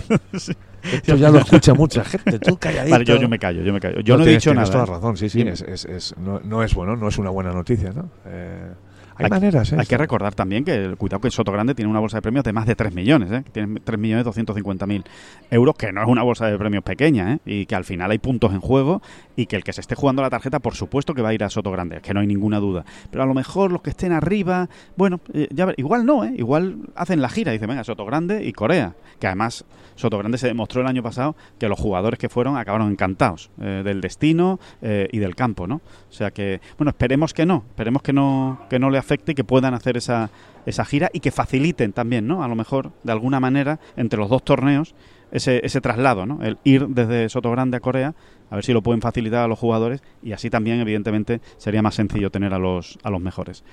[0.92, 2.38] Esto ya lo escucha mucha gente.
[2.38, 2.90] Tú calladito.
[2.90, 4.00] vale, yo, yo me callo, yo me callo.
[4.00, 4.84] Yo no, he tienes- dicho tienes nada.
[4.84, 5.00] toda ¿eh?
[5.00, 5.40] razón, sí, sí.
[5.40, 8.10] Es, es- es- no, no es bueno, no es una buena noticia, ¿no?
[8.26, 8.70] Eh,
[9.16, 9.76] hay, Hay- maneras, ¿eh?
[9.78, 12.44] Hay que recordar también que, el- cuidado que Soto Grande tiene una bolsa de premios
[12.44, 13.44] de más de 3 millones, ¿eh?
[13.52, 15.04] tiene 3 millones 250 mil
[15.50, 17.38] euros, que no es una bolsa de premios pequeña, ¿eh?
[17.44, 19.02] y que al final hay puntos en juego
[19.36, 21.44] y que el que se esté jugando la tarjeta, por supuesto que va a ir
[21.44, 22.84] a Soto Grande, que no hay ninguna duda.
[23.10, 26.32] Pero a lo mejor los que estén arriba, bueno, eh, ya ver- igual no, ¿eh?
[26.36, 29.64] igual hacen la gira y dicen, venga, Soto Grande y Corea, que además
[29.96, 33.82] Soto Grande se demostró el año pasado que los jugadores que fueron acabaron encantados eh,
[33.84, 35.76] del destino eh, y del campo, ¿no?
[35.76, 39.44] O sea que, bueno, esperemos que no, esperemos que no, que no le afecte que
[39.44, 40.30] puedan hacer esa,
[40.66, 42.42] esa gira y que faciliten también, ¿no?
[42.42, 44.94] A lo mejor, de alguna manera, entre los dos torneos,
[45.30, 46.42] ese, ese traslado, ¿no?
[46.42, 48.14] El ir desde Soto Grande a Corea,
[48.50, 51.94] a ver si lo pueden facilitar a los jugadores y así también, evidentemente, sería más
[51.94, 53.64] sencillo tener a los, a los mejores.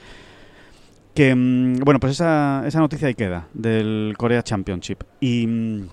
[1.13, 5.03] Que, mm, bueno, pues esa, esa noticia ahí queda, del Corea Championship.
[5.19, 5.47] Y...
[5.47, 5.87] mm,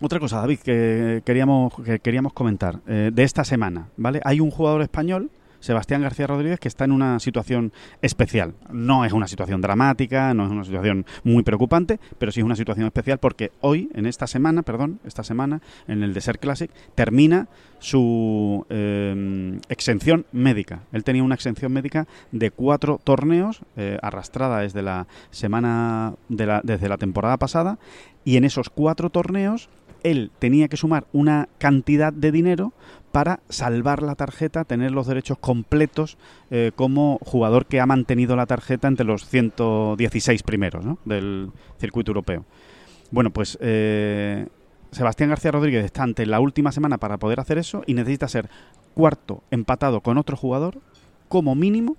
[0.00, 4.20] otra cosa, David, que queríamos, que queríamos comentar eh, de esta semana, ¿vale?
[4.24, 8.54] Hay un jugador español, Sebastián García Rodríguez, que está en una situación especial.
[8.70, 12.56] No es una situación dramática, no es una situación muy preocupante, pero sí es una
[12.56, 17.48] situación especial porque hoy, en esta semana, perdón, esta semana, en el Desert Classic, termina
[17.78, 20.82] su eh, exención médica.
[20.92, 26.60] Él tenía una exención médica de cuatro torneos, eh, arrastrada desde la semana, de la,
[26.64, 27.78] desde la temporada pasada,
[28.24, 29.68] y en esos cuatro torneos
[30.02, 32.72] él tenía que sumar una cantidad de dinero
[33.18, 36.18] para salvar la tarjeta, tener los derechos completos
[36.52, 41.50] eh, como jugador que ha mantenido la tarjeta entre los 116 primeros del
[41.80, 42.44] circuito europeo.
[43.10, 44.46] Bueno, pues eh,
[44.92, 48.48] Sebastián García Rodríguez está ante la última semana para poder hacer eso y necesita ser
[48.94, 50.78] cuarto empatado con otro jugador
[51.28, 51.96] como mínimo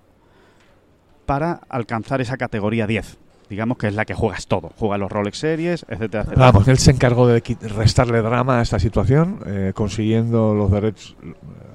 [1.25, 3.17] para alcanzar esa categoría 10.
[3.49, 4.71] Digamos que es la que juegas todo.
[4.77, 6.51] Juega los Rolex Series, etcétera, etcétera.
[6.51, 7.41] Vamos, él se encargó de
[7.75, 11.33] restarle drama a esta situación, eh, consiguiendo los derechos, eh,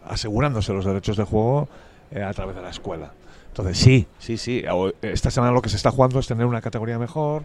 [0.09, 1.69] asegurándose los derechos de juego
[2.13, 3.11] eh, a través de la escuela.
[3.49, 4.63] Entonces, sí, sí, sí.
[4.71, 7.43] o- Esta semana lo que se está jugando es tener una categoría mejor.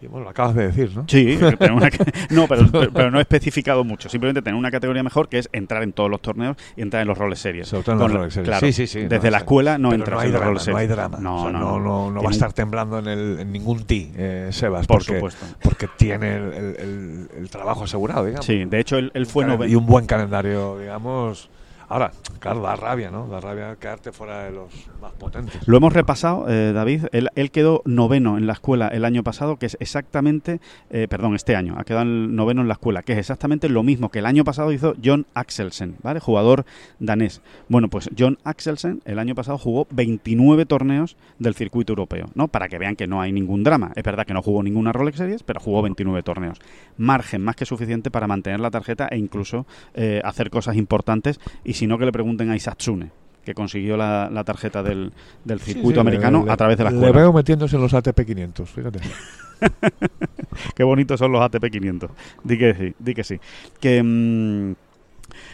[0.00, 1.04] Y bueno, lo acabas de decir, ¿no?
[1.08, 1.90] Sí, tener una
[2.30, 4.08] no, pero, pero- pero no he especificado mucho.
[4.08, 7.08] Simplemente tener una categoría mejor que es entrar en todos los torneos y entrar en
[7.08, 7.66] los roles series.
[7.66, 8.48] Sobre todo en los Rolex Series.
[8.48, 10.42] claro, Sí, sí, sí, Desde no, la escuela no Pero entras no hay en los
[10.44, 10.96] roles no hay series.
[10.96, 11.18] drama.
[11.20, 13.82] No, O sea, no, no, no, no va a estar temblando en, el, en ningún
[13.84, 15.46] ti, eh, Sebas, Por porque, supuesto.
[15.62, 18.46] porque tiene el, el- el- el trabajo asegurado, digamos.
[18.46, 21.50] Sí, de hecho él, él fue y un buen calendario, digamos,
[21.90, 23.26] Ahora, claro, da rabia, ¿no?
[23.28, 24.68] Da rabia quedarte fuera de los
[25.00, 25.66] más potentes.
[25.66, 27.06] Lo hemos repasado, eh, David.
[27.12, 31.56] Él, quedó noveno en la escuela el año pasado, que es exactamente, eh, perdón, este
[31.56, 34.44] año, ha quedado noveno en la escuela, que es exactamente lo mismo que el año
[34.44, 36.20] pasado hizo John Axelsen, ¿vale?
[36.20, 36.66] Jugador
[36.98, 37.40] danés.
[37.68, 42.48] Bueno, pues John Axelsen el año pasado jugó 29 torneos del circuito europeo, ¿no?
[42.48, 43.92] Para que vean que no hay ningún drama.
[43.96, 46.58] Es verdad que no jugó ninguna Rolex Series, pero jugó 29 torneos.
[46.98, 51.77] Margen más que suficiente para mantener la tarjeta e incluso eh, hacer cosas importantes y
[51.78, 53.10] si no que le pregunten a Isatsune
[53.44, 55.10] que consiguió la, la tarjeta del,
[55.44, 58.20] del circuito sí, americano le- a través de la Le veo metiéndose en los ATP
[58.26, 58.98] 500, fíjate.
[60.74, 62.10] Qué bonitos son los ATP 500.
[62.44, 63.40] Di que sí, di que sí.
[63.80, 64.72] Que, mm,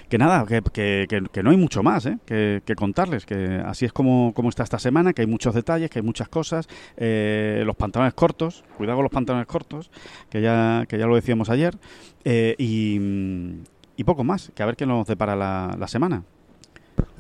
[0.09, 2.19] que nada, que, que- que- que no hay mucho más ¿eh?
[2.27, 3.27] que, que contarles.
[3.27, 6.29] Que así es como, como está esta semana, que hay muchos detalles, que hay muchas
[6.29, 6.67] cosas.
[6.97, 9.91] Eh, los pantalones cortos, cuidado con los pantalones cortos,
[10.31, 11.77] que ya, que ya lo decíamos ayer.
[12.25, 13.53] Eh, y, mm,
[13.97, 16.23] y poco más, que a ver qué nos depara la, la semana.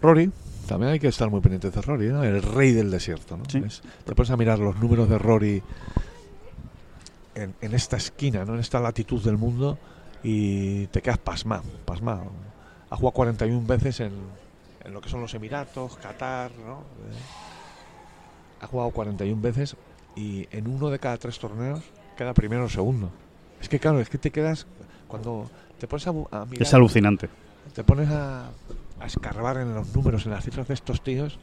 [0.01, 0.31] Rory,
[0.66, 2.25] también hay que estar muy pendientes de Rory, ¿no?
[2.25, 3.45] El rey del desierto, ¿no?
[3.49, 3.62] Sí.
[4.05, 5.62] Te pones a mirar los números de Rory
[7.35, 8.55] en, en esta esquina, ¿no?
[8.55, 9.79] En esta latitud del mundo
[10.22, 12.25] y te quedas pasmado, pasmado.
[12.91, 14.12] Ha jugado 41 veces en,
[14.85, 16.81] en lo que son los Emiratos, Qatar, ¿no?
[16.81, 17.45] Eh,
[18.61, 19.77] ha jugado 41 veces
[20.16, 21.83] y en uno de cada tres torneos
[22.16, 23.11] queda primero o segundo.
[23.61, 24.66] Es que claro, es que te quedas
[25.09, 25.51] cuando
[25.85, 27.28] te pones a, bu- a mirar Es alucinante.
[27.74, 28.47] te pones a,
[29.01, 31.39] a escarbar en los números, en las cifras de estos tíos,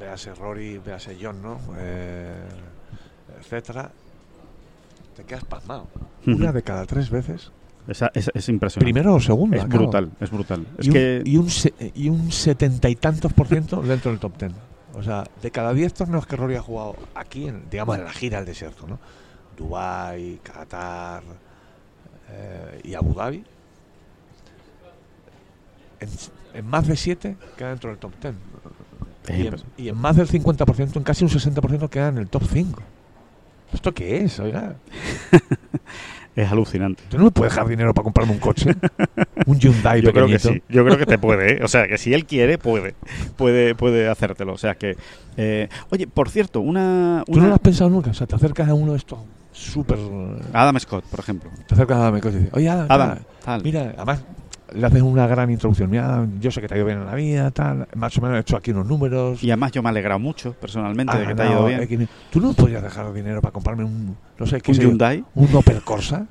[0.00, 1.60] véase Rory, véase John, ¿no?
[1.78, 2.34] Eh,
[3.40, 3.90] etcétera,
[5.16, 5.86] te quedas pasmado.
[6.26, 7.52] Una de cada tres veces,
[7.86, 8.84] Esa- es, es impresionante.
[8.92, 9.58] primero o segunda.
[9.58, 9.78] es claro.
[9.84, 10.66] brutal, es brutal.
[10.78, 14.10] Es Y un, que y, un se- y un setenta y tantos por ciento dentro
[14.10, 14.52] del top ten.
[14.94, 18.12] O sea, de cada diez torneos que Rory ha jugado aquí, en, digamos en la
[18.12, 18.98] gira al desierto, ¿no?
[19.56, 21.22] Dubai, Qatar
[22.30, 23.44] eh, y Abu Dhabi,
[26.00, 26.08] en,
[26.54, 28.34] en más de siete queda dentro del top ten.
[29.28, 32.18] es Y en, impres- y en más del 50%, en casi un 60% queda en
[32.18, 32.82] el top 5.
[33.72, 34.40] ¿Esto qué es?
[34.40, 34.74] Oiga,
[36.36, 37.02] es alucinante.
[37.08, 38.74] ¿tú no me puedes dejar dinero para comprarme un coche?
[39.46, 40.48] un Hyundai Yo creo que pequeñito.
[40.66, 41.64] sí, yo creo que te puede, ¿eh?
[41.64, 42.94] o sea, que si él quiere, puede,
[43.36, 44.54] puede, puede hacértelo.
[44.54, 44.96] O sea que,
[45.36, 48.10] eh, oye, por cierto, una, ¿Tú no una- lo has pensado nunca?
[48.10, 49.18] O sea, te acercas a uno de estos
[49.60, 49.98] súper...
[50.52, 51.50] Adam Scott, por ejemplo.
[51.66, 53.62] Te acercas a Adam y dices, oye Adam, Adam, tal.
[53.62, 54.22] mira, además
[54.72, 55.90] le haces una gran introducción.
[55.90, 57.88] Mira, Adam, yo sé que te ha ido bien en la vida, tal.
[57.96, 59.42] Más o menos he hecho aquí unos números.
[59.42, 61.82] Y además yo me he alegrado mucho, personalmente, de que te ha ido ganado bien.
[61.82, 65.24] X ¿Tú no podrías dejar dinero para comprarme un, no sé, qué Un sé Hyundai,
[65.34, 66.26] un Opel Corsa?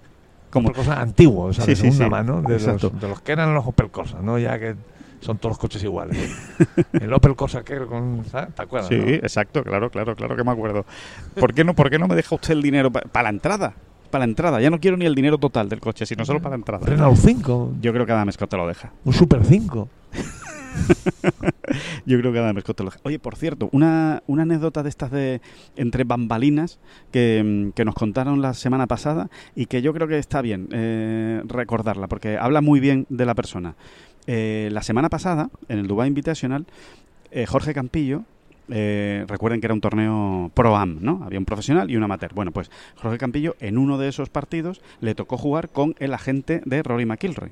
[0.50, 2.10] como Opel Corsa antiguo, o sea, Sí, de sí, segunda sí.
[2.10, 2.90] mano, de Exacto.
[2.92, 4.38] los, de los que eran los Opel Corsa, ¿no?
[4.38, 4.74] Ya que
[5.20, 6.18] son todos los coches iguales.
[6.92, 8.22] El Opel Corsa que con.
[8.24, 8.88] ¿te acuerdas?
[8.88, 9.06] Sí, no?
[9.06, 10.84] exacto, claro, claro, claro que me acuerdo.
[11.38, 13.74] ¿Por qué no, por qué no me deja usted el dinero para la entrada?
[14.10, 14.60] Para la entrada.
[14.60, 16.86] Ya no quiero ni el dinero total del coche, sino solo para la entrada.
[16.86, 18.92] Renault 5, Yo creo que Adam Scott te lo deja.
[19.04, 19.88] un Super 5.
[22.06, 23.00] Yo creo que Adam Scott te lo deja.
[23.04, 25.40] Oye, por cierto, una, una anécdota de estas de
[25.76, 26.78] entre bambalinas
[27.10, 30.68] que, mm, que nos contaron la semana pasada y que yo creo que está bien
[30.72, 33.74] eh, recordarla porque habla muy bien de la persona.
[34.26, 36.66] Eh, la semana pasada, en el Dubai Invitational,
[37.30, 38.24] eh, Jorge Campillo,
[38.68, 41.22] eh, recuerden que era un torneo pro-am, ¿no?
[41.24, 42.32] Había un profesional y un amateur.
[42.34, 46.62] Bueno, pues Jorge Campillo en uno de esos partidos le tocó jugar con el agente
[46.64, 47.50] de Rory McIlroy.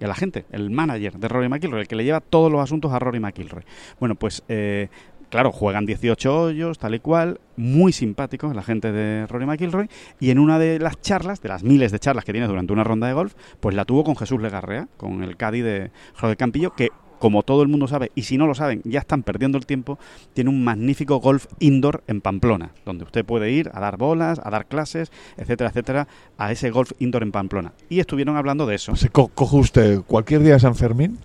[0.00, 2.98] El agente, el manager de Rory McIlroy, el que le lleva todos los asuntos a
[2.98, 3.64] Rory McIlroy.
[3.98, 4.88] Bueno, pues eh,
[5.30, 10.30] claro, juegan 18 hoyos, tal y cual, muy simpático la gente de Rory McIlroy, y
[10.30, 13.06] en una de las charlas, de las miles de charlas que tiene durante una ronda
[13.06, 16.88] de golf, pues la tuvo con Jesús Legarrea, con el caddy de Jorge Campillo, que
[17.18, 19.98] como todo el mundo sabe, y si no lo saben, ya están perdiendo el tiempo,
[20.32, 24.48] tiene un magnífico golf indoor en Pamplona, donde usted puede ir a dar bolas, a
[24.48, 26.08] dar clases, etcétera, etcétera,
[26.38, 27.74] a ese golf indoor en Pamplona.
[27.90, 28.96] Y estuvieron hablando de eso.
[28.96, 31.18] Se co- coge usted cualquier día San Fermín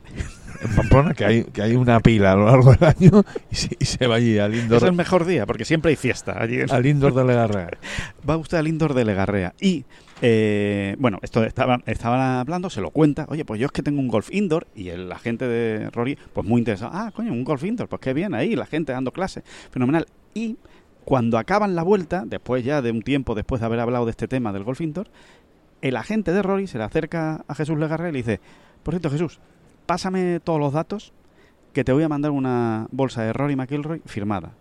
[0.62, 3.78] en Pamplona, que hay, que hay una pila a lo largo del año, y se,
[3.80, 6.60] y se va allí al indoor, Es el mejor día, porque siempre hay fiesta allí.
[6.70, 7.70] al indoor de Legarrea.
[8.28, 9.86] va usted al indoor de Legarrea y
[10.22, 14.00] eh, bueno, esto estaban estaban hablando, se lo cuenta, oye, pues yo es que tengo
[14.00, 17.64] un golf indoor y el agente de Rory, pues muy interesado, ah, coño, un golf
[17.64, 20.06] indoor, pues qué bien ahí, la gente dando clases, fenomenal.
[20.34, 20.58] Y
[21.04, 24.28] cuando acaban la vuelta, después ya de un tiempo después de haber hablado de este
[24.28, 25.08] tema del golf indoor,
[25.82, 28.40] el agente de Rory se le acerca a Jesús Legarrea y le dice,
[28.84, 29.40] por cierto, Jesús,
[29.86, 31.14] pásame todos los datos
[31.74, 34.52] que te voy a mandar una bolsa de Rory McIlroy firmada.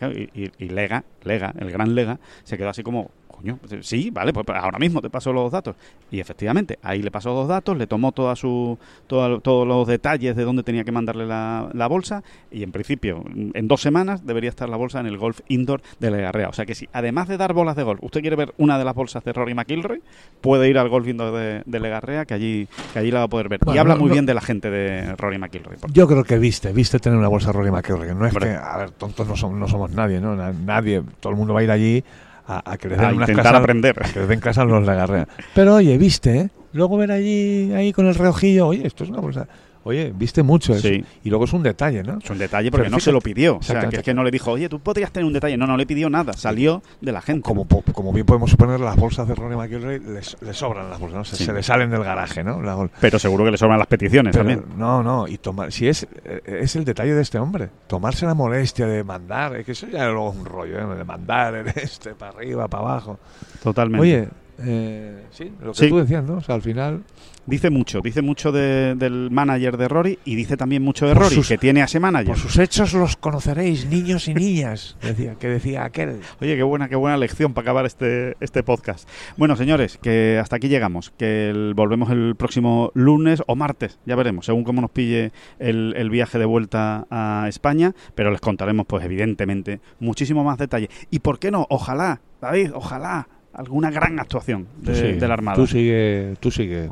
[0.00, 4.32] Y- y Lega, Lega, el gran Lega, se quedó así como Coño, pues, sí, vale,
[4.32, 5.76] pues ahora mismo te paso los datos.
[6.10, 10.34] Y efectivamente, ahí le pasó dos datos, le tomó toda su, toda- todos los detalles
[10.36, 13.22] de dónde tenía que mandarle la, la bolsa y en principio,
[13.52, 16.48] en dos semanas debería estar la bolsa en el golf indoor de Legarrea.
[16.48, 18.84] O sea que si, además de dar bolas de golf, usted quiere ver una de
[18.84, 20.00] las bolsas de Rory McIlroy,
[20.40, 23.28] puede ir al golf indoor de, de Legarrea, que allí, que allí la va a
[23.28, 23.60] poder ver.
[23.74, 25.76] y habla muy no- bien de la gente de Rory McIlroy.
[25.92, 28.14] Yo creo que viste, viste tener una bolsa Rory McIlroy.
[28.14, 30.34] No es que, a ver, tontos no somos, no somos nadie, ¿no?
[30.36, 32.04] Na- Nadie, todo el mundo va a ir allí
[32.46, 33.94] a, a den A unas intentar casas- aprender.
[34.12, 35.26] Que le den casa a los Legarrea.
[35.54, 36.48] Pero oye, viste, ¿eh?
[36.72, 39.48] Luego ver allí, ahí con el reojillo, oye, esto es una bolsa.
[39.86, 40.88] Oye, viste mucho eso.
[40.88, 41.04] Sí.
[41.22, 42.18] Y luego es un detalle, ¿no?
[42.18, 43.58] Es un detalle porque Pero no se lo pidió.
[43.58, 45.56] O sea, que es que no le dijo, oye, tú podrías tener un detalle.
[45.56, 46.32] No, no le pidió nada.
[46.32, 47.42] Salió de la gente.
[47.42, 51.18] Como, como bien podemos suponer, las bolsas de Rory McIlroy les, les sobran las bolsas,
[51.18, 51.24] ¿no?
[51.24, 51.44] Se, Sí.
[51.44, 52.60] se le salen del garaje, ¿no?
[52.60, 54.76] La Pero seguro que le sobran las peticiones Pero, también.
[54.78, 56.06] no, no, y tomar, si es,
[56.44, 60.08] es el detalle de este hombre, tomarse la molestia de mandar, es que eso ya
[60.08, 60.96] es un rollo, ¿eh?
[60.96, 63.18] de mandar en este para arriba, para abajo.
[63.62, 64.02] Totalmente.
[64.02, 64.28] Oye,
[64.58, 65.88] eh, sí, lo que Sí.
[65.88, 66.38] tú decías, ¿no?
[66.38, 67.02] O sea, al final,
[67.46, 71.22] Dice mucho, dice mucho de- del manager de Rory y dice también mucho de Por
[71.24, 72.28] Rory, sus- que tiene a ese manager.
[72.28, 76.20] por sus hechos los conoceréis, niños y niñas, decía, que decía aquel.
[76.40, 79.08] Oye, qué buena, qué buena lección para acabar este, este podcast.
[79.36, 81.10] Bueno, señores, que hasta aquí llegamos.
[81.16, 85.30] Que el- volvemos el próximo lunes o martes, ya veremos, según cómo nos pille
[85.60, 87.94] el, el viaje de vuelta a España.
[88.16, 90.90] Pero les contaremos, pues evidentemente, muchísimo más detalle.
[91.10, 95.56] Y por qué no, ojalá, David, ojalá, alguna gran actuación de, de la Armada.
[95.56, 96.90] Tú sigue, tú sigue.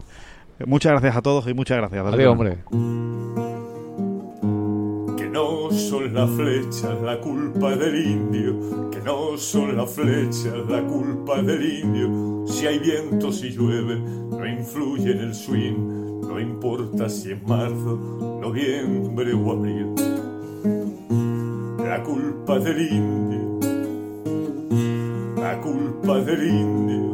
[0.67, 2.07] Muchas gracias a todos y muchas gracias.
[2.07, 2.59] Adiós, hombre.
[5.17, 10.83] Que no son las flechas la culpa del indio, que no son las flechas la
[10.83, 12.47] culpa del indio.
[12.47, 18.39] Si hay viento, si llueve, no influye en el swing, no importa si es marzo,
[18.41, 19.95] noviembre o abril.
[21.79, 23.59] La culpa del indio,
[25.37, 27.14] la culpa del indio,